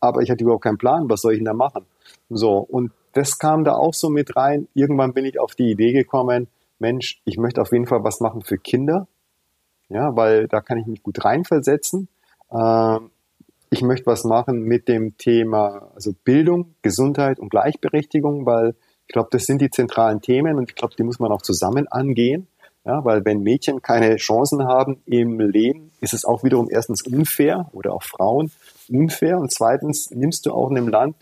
[0.00, 1.86] Aber ich hatte überhaupt keinen Plan, was soll ich denn da machen?
[2.28, 4.68] So, und das kam da auch so mit rein.
[4.74, 6.48] Irgendwann bin ich auf die Idee gekommen,
[6.78, 9.06] Mensch, ich möchte auf jeden Fall was machen für Kinder.
[9.88, 12.08] Ja, weil da kann ich mich gut reinversetzen.
[12.50, 13.10] Ähm,
[13.76, 18.74] ich möchte was machen mit dem Thema also Bildung, Gesundheit und Gleichberechtigung, weil
[19.06, 21.86] ich glaube, das sind die zentralen Themen und ich glaube, die muss man auch zusammen
[21.88, 22.48] angehen.
[22.84, 27.68] Ja, weil wenn Mädchen keine Chancen haben im Leben, ist es auch wiederum erstens unfair
[27.72, 28.52] oder auch Frauen
[28.88, 31.16] unfair und zweitens nimmst du auch in einem Land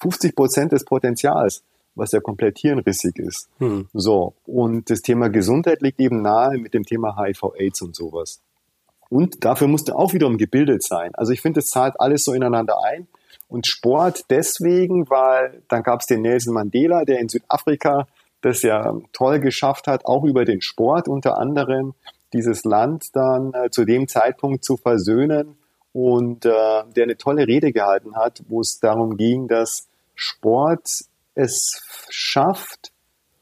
[0.00, 1.62] 50 Prozent des Potenzials,
[1.94, 3.48] was ja komplett hirnrissig ist.
[3.58, 3.88] Hm.
[3.92, 4.34] So.
[4.44, 8.40] Und das Thema Gesundheit liegt eben nahe mit dem Thema HIV AIDS und sowas.
[9.10, 11.10] Und dafür musst du auch wiederum gebildet sein.
[11.14, 13.08] Also ich finde, es zahlt alles so ineinander ein.
[13.48, 18.06] Und Sport deswegen, weil dann gab es den Nelson Mandela, der in Südafrika
[18.40, 21.94] das ja toll geschafft hat, auch über den Sport unter anderem
[22.32, 25.56] dieses Land dann äh, zu dem Zeitpunkt zu versöhnen
[25.92, 30.88] und äh, der eine tolle Rede gehalten hat, wo es darum ging, dass Sport
[31.34, 32.92] es schafft,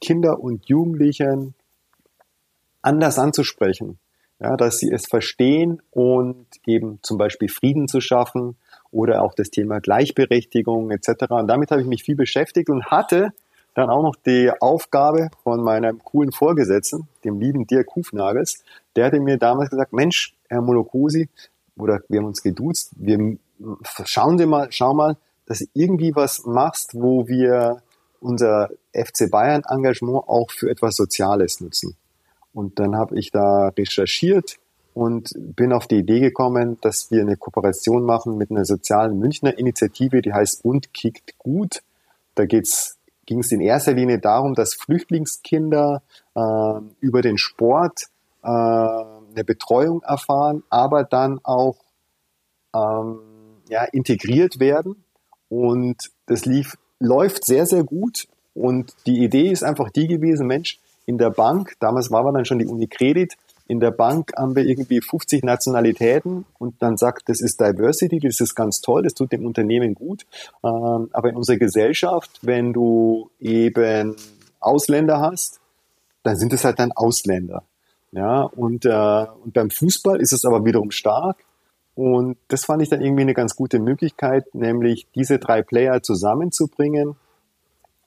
[0.01, 1.55] Kinder und Jugendlichen
[2.81, 3.99] anders anzusprechen,
[4.41, 8.57] ja, dass sie es verstehen und eben zum Beispiel Frieden zu schaffen
[8.91, 11.30] oder auch das Thema Gleichberechtigung etc.
[11.30, 13.32] Und damit habe ich mich viel beschäftigt und hatte
[13.74, 18.64] dann auch noch die Aufgabe von meinem coolen Vorgesetzten, dem lieben Dirk Hufnagels,
[18.97, 21.28] der hatte mir damals gesagt, Mensch, Herr Molokosi,
[21.76, 23.36] oder wir haben uns geduzt, wir
[24.05, 25.16] schauen Sie mal, schau mal,
[25.47, 27.82] dass du irgendwie was machst, wo wir
[28.20, 31.97] unser FC Bayern Engagement auch für etwas Soziales nutzen.
[32.53, 34.59] Und dann habe ich da recherchiert
[34.94, 39.57] und bin auf die Idee gekommen, dass wir eine Kooperation machen mit einer sozialen Münchner
[39.57, 41.82] Initiative, die heißt Bund kickt gut.
[42.34, 46.03] Da ging es in erster Linie darum, dass Flüchtlingskinder
[46.34, 48.07] äh, über den Sport
[48.42, 51.76] äh, eine Betreuung erfahren, aber dann auch
[52.74, 53.18] ähm,
[53.68, 55.05] ja, integriert werden.
[55.49, 58.26] Und das lief, läuft sehr, sehr gut.
[58.55, 62.44] Und die Idee ist einfach die gewesen, Mensch, in der Bank, damals war man dann
[62.44, 63.34] schon die Unicredit,
[63.66, 68.40] in der Bank haben wir irgendwie 50 Nationalitäten und dann sagt, das ist Diversity, das
[68.40, 70.26] ist ganz toll, das tut dem Unternehmen gut.
[70.62, 74.16] Ähm, aber in unserer Gesellschaft, wenn du eben
[74.61, 75.61] Ausländer hast,
[76.24, 77.62] dann sind es halt dann Ausländer.
[78.12, 81.38] Ja, und, äh, und beim Fußball ist es aber wiederum stark.
[81.94, 87.16] Und das fand ich dann irgendwie eine ganz gute Möglichkeit, nämlich diese drei Player zusammenzubringen,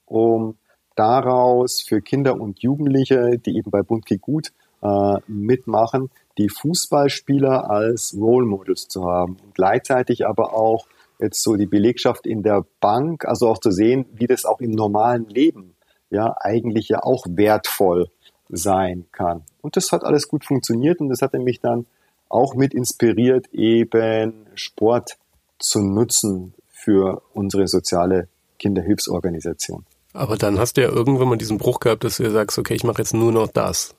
[0.05, 0.55] um
[1.01, 4.51] daraus für Kinder und Jugendliche, die eben bei Bundki gut
[4.83, 10.85] äh, mitmachen, die Fußballspieler als Role Models zu haben und gleichzeitig aber auch
[11.17, 14.71] jetzt so die Belegschaft in der Bank, also auch zu sehen, wie das auch im
[14.71, 15.73] normalen Leben
[16.11, 18.07] ja eigentlich ja auch wertvoll
[18.49, 19.41] sein kann.
[19.61, 21.87] Und das hat alles gut funktioniert und das hat mich dann
[22.29, 25.17] auch mit inspiriert, eben Sport
[25.57, 28.27] zu nutzen für unsere soziale
[28.59, 29.85] Kinderhilfsorganisation.
[30.13, 32.83] Aber dann hast du ja irgendwann mal diesen Bruch gehabt, dass du sagst, okay, ich
[32.83, 33.95] mache jetzt nur noch das.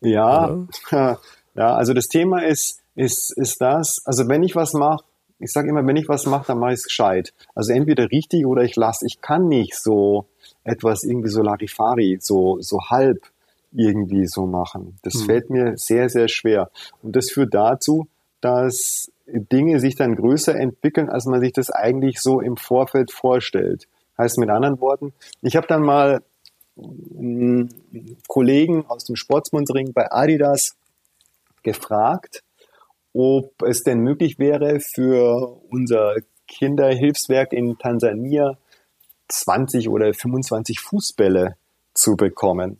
[0.00, 1.18] Ja, ja,
[1.54, 5.04] ja, also das Thema ist, ist, ist das, also wenn ich was mache,
[5.38, 7.34] ich sage immer, wenn ich was mache, dann mache ich es gescheit.
[7.54, 9.04] Also entweder richtig oder ich lasse.
[9.06, 10.26] Ich kann nicht so
[10.64, 13.26] etwas irgendwie so Larifari, so, so halb
[13.72, 14.98] irgendwie so machen.
[15.02, 15.26] Das hm.
[15.26, 16.70] fällt mir sehr, sehr schwer.
[17.02, 18.08] Und das führt dazu,
[18.40, 23.88] dass Dinge sich dann größer entwickeln, als man sich das eigentlich so im Vorfeld vorstellt.
[24.18, 25.12] Heißt mit anderen Worten,
[25.42, 26.22] ich habe dann mal
[28.28, 30.76] Kollegen aus dem Sportsponsoring bei Adidas
[31.62, 32.42] gefragt,
[33.12, 36.16] ob es denn möglich wäre für unser
[36.48, 38.58] Kinderhilfswerk in Tansania
[39.28, 41.56] 20 oder 25 Fußbälle
[41.94, 42.78] zu bekommen.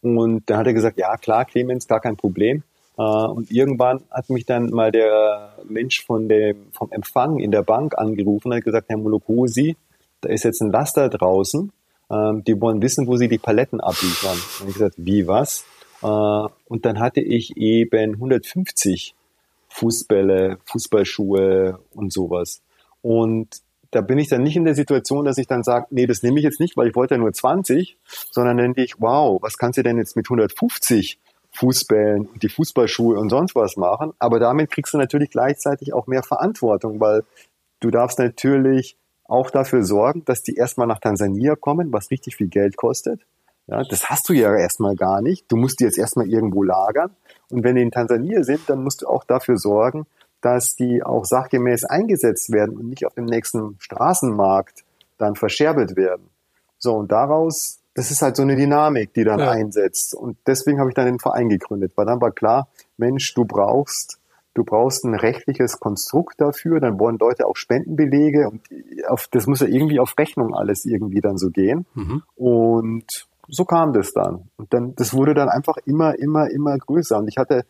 [0.00, 2.62] Und da hat er gesagt, ja klar, Clemens, gar kein Problem.
[2.96, 7.62] Äh, und irgendwann hat mich dann mal der Mensch von dem, vom Empfang in der
[7.62, 9.76] Bank angerufen und hat gesagt, Herr Molokosi,
[10.24, 11.72] da ist jetzt ein Laster draußen
[12.10, 14.38] ähm, die wollen wissen, wo sie die Paletten abliefern.
[14.60, 15.64] Und ich gesagt, wie was?
[16.02, 19.14] Äh, und dann hatte ich eben 150
[19.68, 22.62] Fußbälle, Fußballschuhe und sowas.
[23.02, 26.22] Und da bin ich dann nicht in der Situation, dass ich dann sage, nee, das
[26.22, 27.96] nehme ich jetzt nicht, weil ich wollte ja nur 20,
[28.30, 31.20] sondern dann denke ich, wow, was kannst du denn jetzt mit 150
[31.52, 34.12] Fußbällen und die Fußballschuhe und sonst was machen?
[34.18, 37.22] Aber damit kriegst du natürlich gleichzeitig auch mehr Verantwortung, weil
[37.80, 42.48] du darfst natürlich auch dafür sorgen, dass die erstmal nach Tansania kommen, was richtig viel
[42.48, 43.20] Geld kostet.
[43.66, 45.50] Ja, das hast du ja erstmal gar nicht.
[45.50, 47.10] Du musst die jetzt erstmal irgendwo lagern.
[47.50, 50.06] Und wenn die in Tansania sind, dann musst du auch dafür sorgen,
[50.42, 54.84] dass die auch sachgemäß eingesetzt werden und nicht auf dem nächsten Straßenmarkt
[55.16, 56.28] dann verscherbelt werden.
[56.76, 59.50] So, und daraus, das ist halt so eine Dynamik, die dann ja.
[59.50, 60.14] einsetzt.
[60.14, 62.68] Und deswegen habe ich dann den Verein gegründet, weil dann war klar,
[62.98, 64.18] Mensch, du brauchst,
[64.54, 68.62] du brauchst ein rechtliches Konstrukt dafür, dann wollen Leute auch Spendenbelege und
[69.08, 71.86] auf, das muss ja irgendwie auf Rechnung alles irgendwie dann so gehen.
[71.94, 72.22] Mhm.
[72.36, 74.48] Und so kam das dann.
[74.56, 77.18] Und dann, das wurde dann einfach immer, immer, immer größer.
[77.18, 77.64] Und ich hatte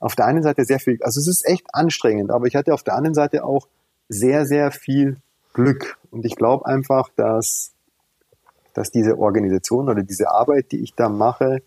[0.00, 2.82] auf der einen Seite sehr viel, also es ist echt anstrengend, aber ich hatte auf
[2.82, 3.68] der anderen Seite auch
[4.08, 5.16] sehr, sehr viel
[5.54, 5.96] Glück.
[6.10, 7.72] Und ich glaube einfach, dass,
[8.74, 11.62] dass diese Organisation oder diese Arbeit, die ich da mache,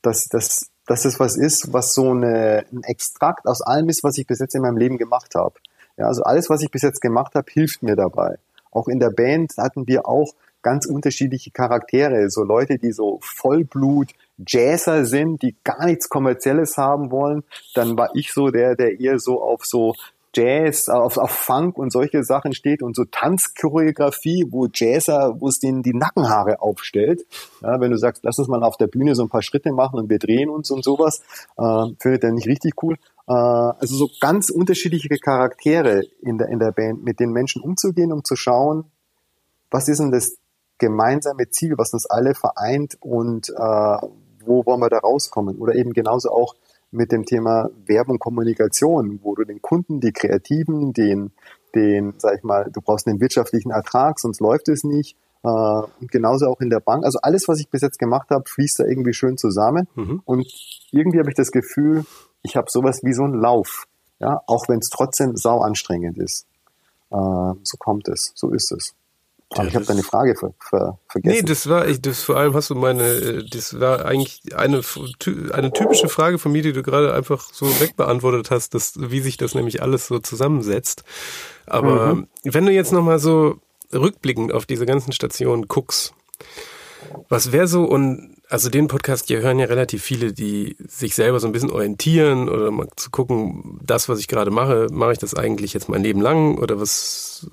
[0.00, 4.18] dass, dass, dass es was ist, was so eine, ein Extrakt aus allem ist, was
[4.18, 5.54] ich bis jetzt in meinem Leben gemacht habe.
[5.96, 8.38] Ja, also alles, was ich bis jetzt gemacht habe, hilft mir dabei.
[8.70, 14.10] Auch in der Band hatten wir auch ganz unterschiedliche Charaktere, so Leute, die so Vollblut
[14.38, 17.44] Jazzer sind, die gar nichts Kommerzielles haben wollen.
[17.74, 19.94] Dann war ich so der, der eher so auf so
[20.34, 25.60] Jazz, auf, auf Funk und solche Sachen steht und so Tanzchoreografie, wo Jazzer, wo es
[25.60, 27.24] denen die Nackenhaare aufstellt.
[27.62, 29.98] Ja, wenn du sagst, lass uns mal auf der Bühne so ein paar Schritte machen
[29.98, 31.22] und wir drehen uns und sowas,
[31.56, 32.96] äh, findet er nicht richtig cool.
[33.28, 38.12] Äh, also so ganz unterschiedliche Charaktere in der, in der Band, mit den Menschen umzugehen,
[38.12, 38.84] um zu schauen,
[39.70, 40.36] was ist denn das
[40.78, 44.06] gemeinsame Ziel, was uns alle vereint und äh,
[44.46, 45.56] wo wollen wir da rauskommen?
[45.58, 46.54] Oder eben genauso auch
[46.94, 51.32] mit dem Thema Werbung, Kommunikation, wo du den Kunden, die Kreativen, den,
[51.74, 55.16] den, sag ich mal, du brauchst einen wirtschaftlichen Ertrag, sonst läuft es nicht.
[55.42, 57.04] Äh, und genauso auch in der Bank.
[57.04, 59.88] Also alles, was ich bis jetzt gemacht habe, fließt da irgendwie schön zusammen.
[59.94, 60.22] Mhm.
[60.24, 60.46] Und
[60.90, 62.04] irgendwie habe ich das Gefühl,
[62.42, 63.86] ich habe sowas wie so einen Lauf.
[64.20, 66.46] Ja, auch wenn es trotzdem sau anstrengend ist.
[67.10, 68.94] Äh, so kommt es, so ist es.
[69.50, 71.36] Aber ich habe deine Frage ver, ver, vergessen.
[71.36, 74.80] Nee, das war, ich, das vor allem hast du meine, äh, das war eigentlich eine,
[75.52, 79.36] eine typische Frage von mir, die du gerade einfach so wegbeantwortet hast, dass, wie sich
[79.36, 81.04] das nämlich alles so zusammensetzt.
[81.66, 82.28] Aber mhm.
[82.42, 83.60] wenn du jetzt nochmal so
[83.92, 86.14] rückblickend auf diese ganzen Stationen guckst,
[87.28, 91.40] was wäre so, und also den Podcast hier hören ja relativ viele, die sich selber
[91.40, 95.18] so ein bisschen orientieren oder mal zu gucken, das, was ich gerade mache, mache ich
[95.18, 97.50] das eigentlich jetzt mein Leben lang oder was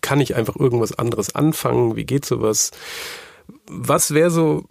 [0.00, 1.96] kann ich einfach irgendwas anderes anfangen?
[1.96, 2.70] Wie geht sowas?
[3.66, 4.64] Was wäre so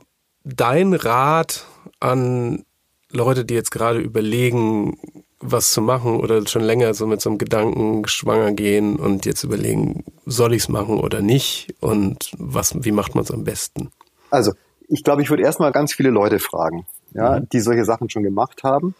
[0.43, 1.67] dein Rat
[1.99, 2.65] an
[3.11, 4.97] Leute, die jetzt gerade überlegen,
[5.39, 9.43] was zu machen oder schon länger so mit so einem Gedanken schwanger gehen und jetzt
[9.43, 13.91] überlegen, soll ich es machen oder nicht und was, wie macht man es am besten?
[14.31, 14.53] Also,
[14.89, 17.49] ich glaube, ich würde erstmal ganz viele Leute fragen, ja, mhm.
[17.49, 18.95] die solche Sachen schon gemacht haben.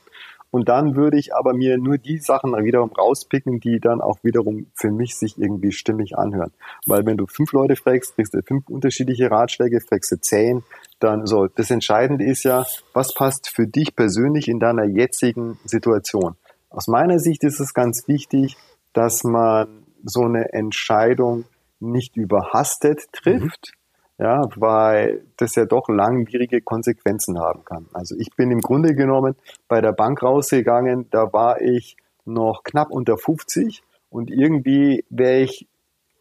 [0.51, 4.65] Und dann würde ich aber mir nur die Sachen wiederum rauspicken, die dann auch wiederum
[4.73, 6.51] für mich sich irgendwie stimmig anhören.
[6.87, 10.63] Weil wenn du fünf Leute fragst, kriegst du fünf unterschiedliche Ratschläge, fragst du zehn,
[10.99, 11.47] dann so.
[11.47, 16.35] Das Entscheidende ist ja, was passt für dich persönlich in deiner jetzigen Situation?
[16.71, 18.57] Aus meiner Sicht ist es ganz wichtig,
[18.93, 21.45] dass man so eine Entscheidung
[21.79, 23.78] nicht überhastet trifft, mhm.
[24.19, 27.87] Ja, weil das ja doch langwierige Konsequenzen haben kann.
[27.93, 29.35] Also ich bin im Grunde genommen
[29.67, 35.67] bei der Bank rausgegangen, da war ich noch knapp unter 50 und irgendwie wäre ich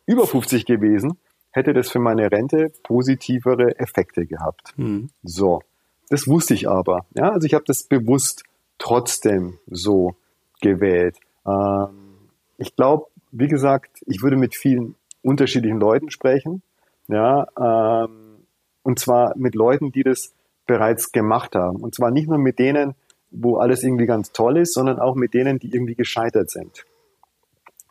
[0.07, 1.19] über 50 gewesen
[1.51, 4.75] hätte das für meine Rente positivere Effekte gehabt.
[4.77, 5.11] Mhm.
[5.23, 5.61] So,
[6.09, 7.07] das wusste ich aber.
[7.15, 8.45] Ja, also ich habe das bewusst
[8.79, 10.17] trotzdem so
[10.61, 11.17] gewählt.
[11.47, 16.63] Ähm, ich glaube, wie gesagt, ich würde mit vielen unterschiedlichen Leuten sprechen.
[17.09, 18.47] Ja, ähm,
[18.83, 20.33] und zwar mit Leuten, die das
[20.67, 21.79] bereits gemacht haben.
[21.79, 22.95] Und zwar nicht nur mit denen,
[23.31, 26.85] wo alles irgendwie ganz toll ist, sondern auch mit denen, die irgendwie gescheitert sind.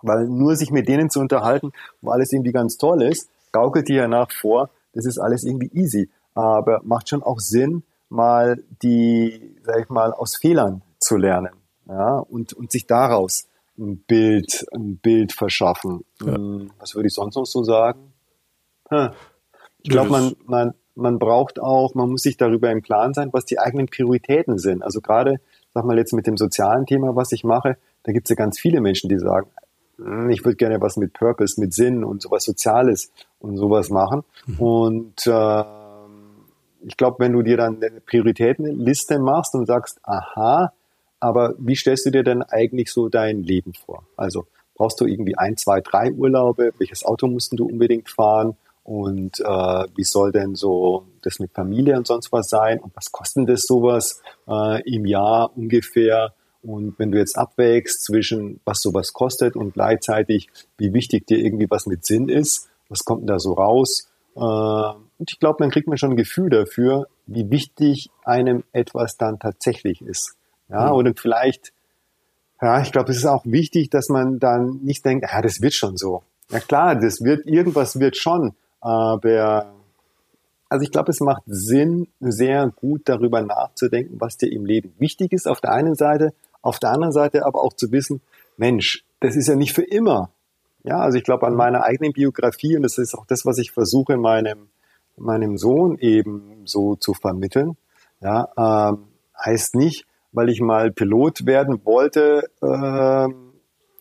[0.01, 1.71] Weil nur sich mit denen zu unterhalten,
[2.01, 5.71] wo alles irgendwie ganz toll ist, gaukelt dir ja nach vor, das ist alles irgendwie
[5.73, 6.09] easy.
[6.33, 11.53] Aber macht schon auch Sinn, mal die, sag ich mal, aus Fehlern zu lernen.
[11.87, 16.03] Ja, und, und sich daraus ein Bild, ein Bild verschaffen.
[16.21, 16.35] Ja.
[16.35, 18.13] Hm, was würde ich sonst noch so sagen?
[19.81, 23.45] Ich glaube, man, man, man braucht auch, man muss sich darüber im Klaren sein, was
[23.45, 24.83] die eigenen Prioritäten sind.
[24.83, 25.39] Also gerade,
[25.73, 28.59] sag mal jetzt mit dem sozialen Thema, was ich mache, da gibt es ja ganz
[28.59, 29.49] viele Menschen, die sagen,
[29.97, 34.23] hm, ich würde gerne was mit Purpose, mit Sinn und sowas Soziales und sowas machen.
[34.45, 34.59] Mhm.
[34.59, 35.63] Und äh,
[36.81, 40.73] ich glaube, wenn du dir dann eine Prioritätenliste machst und sagst, aha,
[41.19, 44.03] aber wie stellst du dir denn eigentlich so dein Leben vor?
[44.15, 44.45] Also
[44.75, 46.73] brauchst du irgendwie ein, zwei, drei Urlaube?
[46.77, 48.55] Welches Auto musst du unbedingt fahren?
[48.87, 52.79] Und äh, wie soll denn so das mit Familie und sonst was sein?
[52.79, 56.33] Und was kostet das sowas äh, im Jahr ungefähr?
[56.63, 60.47] Und wenn du jetzt abwägst zwischen, was sowas kostet und gleichzeitig,
[60.77, 64.09] wie wichtig dir irgendwie was mit Sinn ist, was kommt denn da so raus?
[64.37, 69.17] Äh, und ich glaube, dann kriegt man schon ein Gefühl dafür, wie wichtig einem etwas
[69.17, 70.37] dann tatsächlich ist.
[70.69, 70.93] Ja, mhm.
[70.93, 71.73] oder vielleicht,
[72.61, 75.73] ja, ich glaube, es ist auch wichtig, dass man dann nicht denkt, ja, das wird
[75.73, 76.23] schon so.
[76.49, 78.53] Ja klar, das wird, irgendwas wird schon,
[78.87, 79.73] aber
[80.69, 85.33] also ich glaube, es macht Sinn, sehr gut darüber nachzudenken, was dir im Leben wichtig
[85.33, 88.21] ist auf der einen Seite, auf der anderen Seite aber auch zu wissen,
[88.55, 90.29] Mensch, das ist ja nicht für immer.
[90.83, 93.71] Ja, also ich glaube an meiner eigenen Biografie und das ist auch das, was ich
[93.71, 94.69] versuche meinem,
[95.17, 97.75] meinem Sohn eben so zu vermitteln.
[98.21, 99.03] Ja, ähm,
[99.37, 103.27] heißt nicht, weil ich mal Pilot werden wollte, äh,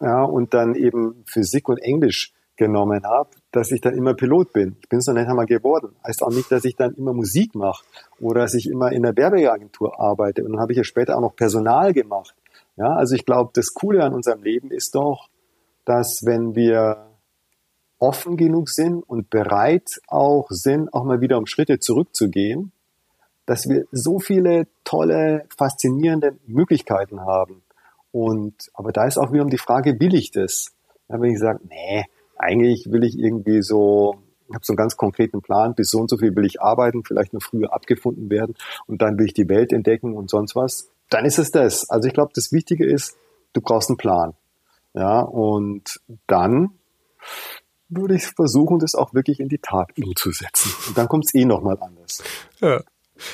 [0.04, 4.76] ja, und dann eben Physik und Englisch genommen habe, dass ich dann immer Pilot bin.
[4.82, 5.96] Ich bin es noch nicht einmal geworden.
[6.06, 7.84] Heißt auch nicht, dass ich dann immer Musik mache
[8.20, 10.44] oder dass ich immer in der Werbeagentur arbeite.
[10.44, 12.34] Und dann habe ich ja später auch noch Personal gemacht.
[12.76, 15.28] Ja, also ich glaube, das Coole an unserem Leben ist doch,
[15.86, 17.06] dass wenn wir
[17.98, 22.72] offen genug sind und bereit auch sind, auch mal wieder um Schritte zurückzugehen,
[23.46, 27.62] dass wir so viele tolle, faszinierende Möglichkeiten haben.
[28.12, 30.74] Und, aber da ist auch wieder um die Frage, will ich das?
[31.08, 32.04] Ja, wenn ich sage, nee,
[32.36, 34.16] eigentlich will ich irgendwie so,
[34.48, 37.04] ich habe so einen ganz konkreten Plan, bis so und so viel will ich arbeiten,
[37.04, 38.54] vielleicht noch früher abgefunden werden
[38.86, 41.88] und dann will ich die Welt entdecken und sonst was, dann ist es das.
[41.88, 43.16] Also ich glaube, das Wichtige ist,
[43.52, 44.34] du brauchst einen Plan.
[44.94, 46.70] Ja, und dann
[47.88, 50.72] würde ich versuchen, das auch wirklich in die Tat umzusetzen.
[50.88, 52.22] Und dann kommt es eh nochmal anders.
[52.60, 52.82] Ja.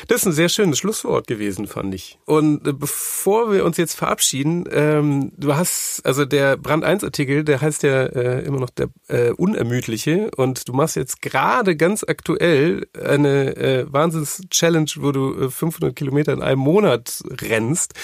[0.08, 2.18] Das ist ein sehr schönes Schlusswort gewesen, fand ich.
[2.24, 7.44] Und äh, bevor wir uns jetzt verabschieden, ähm, du hast, also der Brand 1 Artikel,
[7.44, 12.04] der heißt ja äh, immer noch der äh, Unermüdliche und du machst jetzt gerade ganz
[12.06, 17.94] aktuell eine äh, Wahnsinns-Challenge, wo du äh, 500 Kilometer in einem Monat rennst.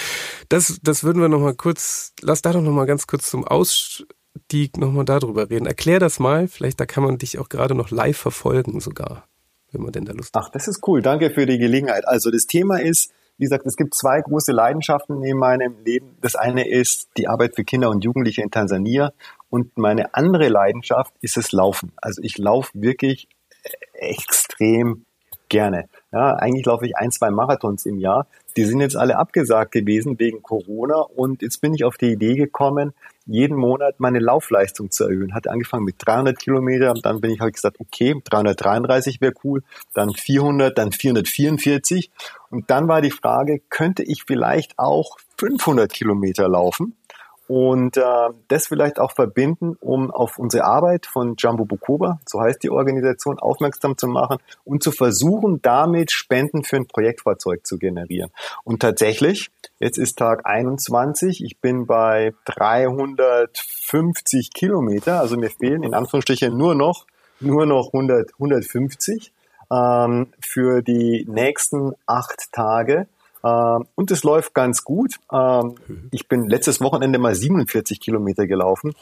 [0.48, 5.04] Das, das würden wir nochmal kurz, lass da doch nochmal ganz kurz zum Ausstieg nochmal
[5.04, 5.66] darüber reden.
[5.66, 9.28] Erklär das mal, vielleicht da kann man dich auch gerade noch live verfolgen sogar
[9.72, 10.44] wenn man denn da Lust hat.
[10.46, 11.02] Ach, das ist cool.
[11.02, 12.06] Danke für die Gelegenheit.
[12.06, 16.16] Also das Thema ist, wie gesagt, es gibt zwei große Leidenschaften in meinem Leben.
[16.20, 19.12] Das eine ist die Arbeit für Kinder und Jugendliche in Tansania
[19.50, 21.92] und meine andere Leidenschaft ist das Laufen.
[21.96, 23.28] Also ich laufe wirklich
[23.92, 25.04] extrem
[25.48, 25.88] gerne.
[26.12, 28.26] Ja, eigentlich laufe ich ein, zwei Marathons im Jahr.
[28.56, 32.34] Die sind jetzt alle abgesagt gewesen wegen Corona und jetzt bin ich auf die Idee
[32.34, 32.92] gekommen,
[33.28, 35.34] jeden Monat meine Laufleistung zu erhöhen.
[35.34, 39.62] Hatte angefangen mit 300 Kilometer, dann bin ich habe gesagt, okay, 333 wäre cool,
[39.94, 42.10] dann 400, dann 444
[42.50, 46.97] und dann war die Frage, könnte ich vielleicht auch 500 Kilometer laufen?
[47.48, 48.02] Und äh,
[48.48, 53.38] das vielleicht auch verbinden, um auf unsere Arbeit von Jumbo Bukoba, so heißt die Organisation,
[53.38, 58.30] aufmerksam zu machen und zu versuchen, damit Spenden für ein Projektfahrzeug zu generieren.
[58.64, 59.50] Und tatsächlich,
[59.80, 66.74] jetzt ist Tag 21, ich bin bei 350 Kilometer, also mir fehlen in Anführungsstrichen nur
[66.74, 67.06] noch
[67.40, 69.32] nur noch 100, 150
[69.70, 73.06] ähm, für die nächsten acht Tage.
[73.44, 75.16] Ähm, und es läuft ganz gut.
[75.32, 76.08] Ähm, mhm.
[76.10, 78.94] ich bin letztes Wochenende mal 47 Kilometer gelaufen.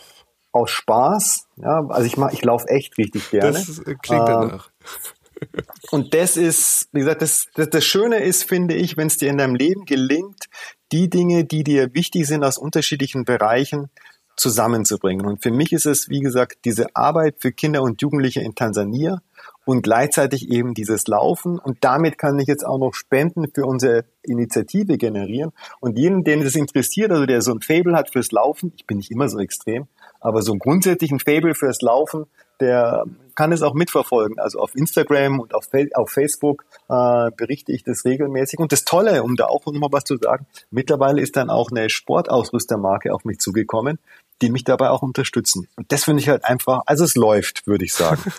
[0.52, 1.48] Aus Spaß.
[1.56, 3.52] Ja, also ich mach, ich laufe echt richtig gerne.
[3.52, 4.70] Das klingt danach.
[4.70, 9.18] Ähm, und das ist, wie gesagt, das, das, das Schöne ist, finde ich, wenn es
[9.18, 10.46] dir in deinem Leben gelingt,
[10.92, 13.90] die Dinge, die dir wichtig sind aus unterschiedlichen Bereichen,
[14.36, 15.26] zusammenzubringen.
[15.26, 19.22] Und für mich ist es, wie gesagt, diese Arbeit für Kinder und Jugendliche in Tansania
[19.66, 21.58] und gleichzeitig eben dieses Laufen.
[21.58, 25.52] Und damit kann ich jetzt auch noch Spenden für unsere Initiative generieren.
[25.80, 28.98] Und jeden, den das interessiert, also der so ein Fable hat fürs Laufen, ich bin
[28.98, 29.88] nicht immer so extrem,
[30.20, 32.26] aber so ein grundsätzlichen Fable fürs Laufen,
[32.60, 34.38] der kann es auch mitverfolgen.
[34.38, 38.60] Also auf Instagram und auf, auf Facebook äh, berichte ich das regelmäßig.
[38.60, 41.90] Und das Tolle, um da auch nochmal was zu sagen, mittlerweile ist dann auch eine
[41.90, 43.98] Sportausrüstermarke auf mich zugekommen,
[44.42, 45.66] die mich dabei auch unterstützen.
[45.76, 48.22] Und das finde ich halt einfach, also es läuft, würde ich sagen.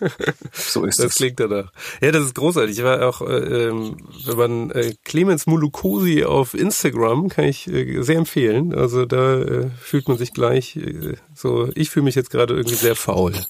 [0.54, 1.12] So ist das es.
[1.12, 1.72] Das klingt danach.
[2.02, 2.78] Ja, das ist großartig.
[2.78, 8.02] Ich war auch, äh, ähm, wenn man äh, Clemens Mulukosi auf Instagram kann ich äh,
[8.02, 8.76] sehr empfehlen.
[8.76, 12.76] Also da äh, fühlt man sich gleich äh, so, ich fühle mich jetzt gerade irgendwie
[12.76, 13.34] sehr faul.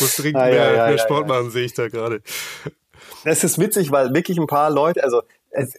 [0.00, 2.22] Muss dringend ah, ja, mehr, ja, mehr ja, Sport machen, sehe ich da gerade.
[3.24, 5.22] Das ist witzig, weil wirklich ein paar Leute, also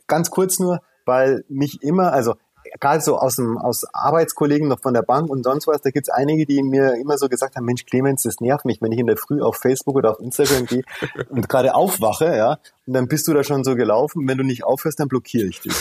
[0.07, 2.35] ganz kurz nur, weil mich immer, also
[2.79, 6.09] gerade so aus dem aus Arbeitskollegen noch von der Bank und sonst was, da gibt's
[6.09, 9.07] einige, die mir immer so gesagt haben, Mensch, Clemens, das nervt mich, wenn ich in
[9.07, 10.83] der Früh auf Facebook oder auf Instagram gehe
[11.29, 14.63] und gerade aufwache, ja, und dann bist du da schon so gelaufen, wenn du nicht
[14.63, 15.73] aufhörst, dann blockiere ich dich.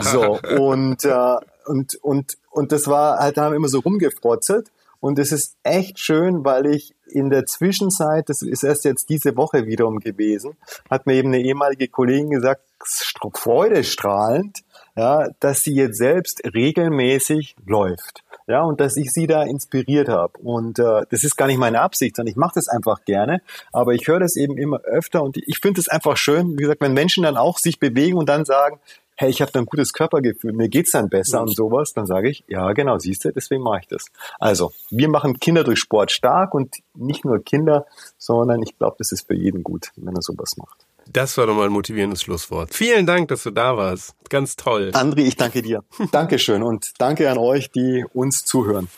[0.00, 1.36] so, und, äh,
[1.66, 4.70] und, und, und das war halt, da haben wir immer so rumgefrotzelt.
[5.00, 9.36] Und es ist echt schön, weil ich in der Zwischenzeit, das ist erst jetzt diese
[9.36, 10.56] Woche wiederum gewesen,
[10.88, 12.62] hat mir eben eine ehemalige Kollegin gesagt,
[13.34, 14.62] freudestrahlend,
[14.96, 18.22] ja, dass sie jetzt selbst regelmäßig läuft.
[18.48, 20.36] Ja, und dass ich sie da inspiriert habe.
[20.38, 23.40] Und äh, das ist gar nicht meine Absicht, sondern ich mache das einfach gerne.
[23.72, 26.80] Aber ich höre das eben immer öfter und ich finde es einfach schön, wie gesagt,
[26.80, 28.80] wenn Menschen dann auch sich bewegen und dann sagen,
[29.16, 31.48] hey, ich habe ein gutes Körpergefühl, mir geht's dann besser mhm.
[31.48, 34.06] und sowas, dann sage ich, ja genau, siehst du, deswegen mache ich das.
[34.40, 37.86] Also, wir machen Kinder durch Sport stark und nicht nur Kinder,
[38.18, 40.86] sondern ich glaube, das ist für jeden gut, wenn er sowas macht.
[41.10, 42.74] Das war nochmal ein motivierendes Schlusswort.
[42.74, 44.14] Vielen Dank, dass du da warst.
[44.28, 44.90] Ganz toll.
[44.94, 45.84] André, ich danke dir.
[46.12, 48.88] Dankeschön und danke an euch, die uns zuhören.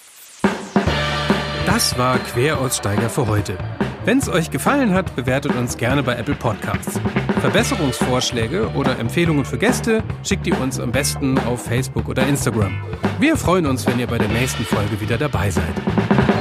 [1.66, 3.58] Das war Queraussteiger für heute.
[4.04, 7.00] Wenn es euch gefallen hat, bewertet uns gerne bei Apple Podcasts.
[7.40, 12.82] Verbesserungsvorschläge oder Empfehlungen für Gäste schickt ihr uns am besten auf Facebook oder Instagram.
[13.18, 16.33] Wir freuen uns, wenn ihr bei der nächsten Folge wieder dabei seid.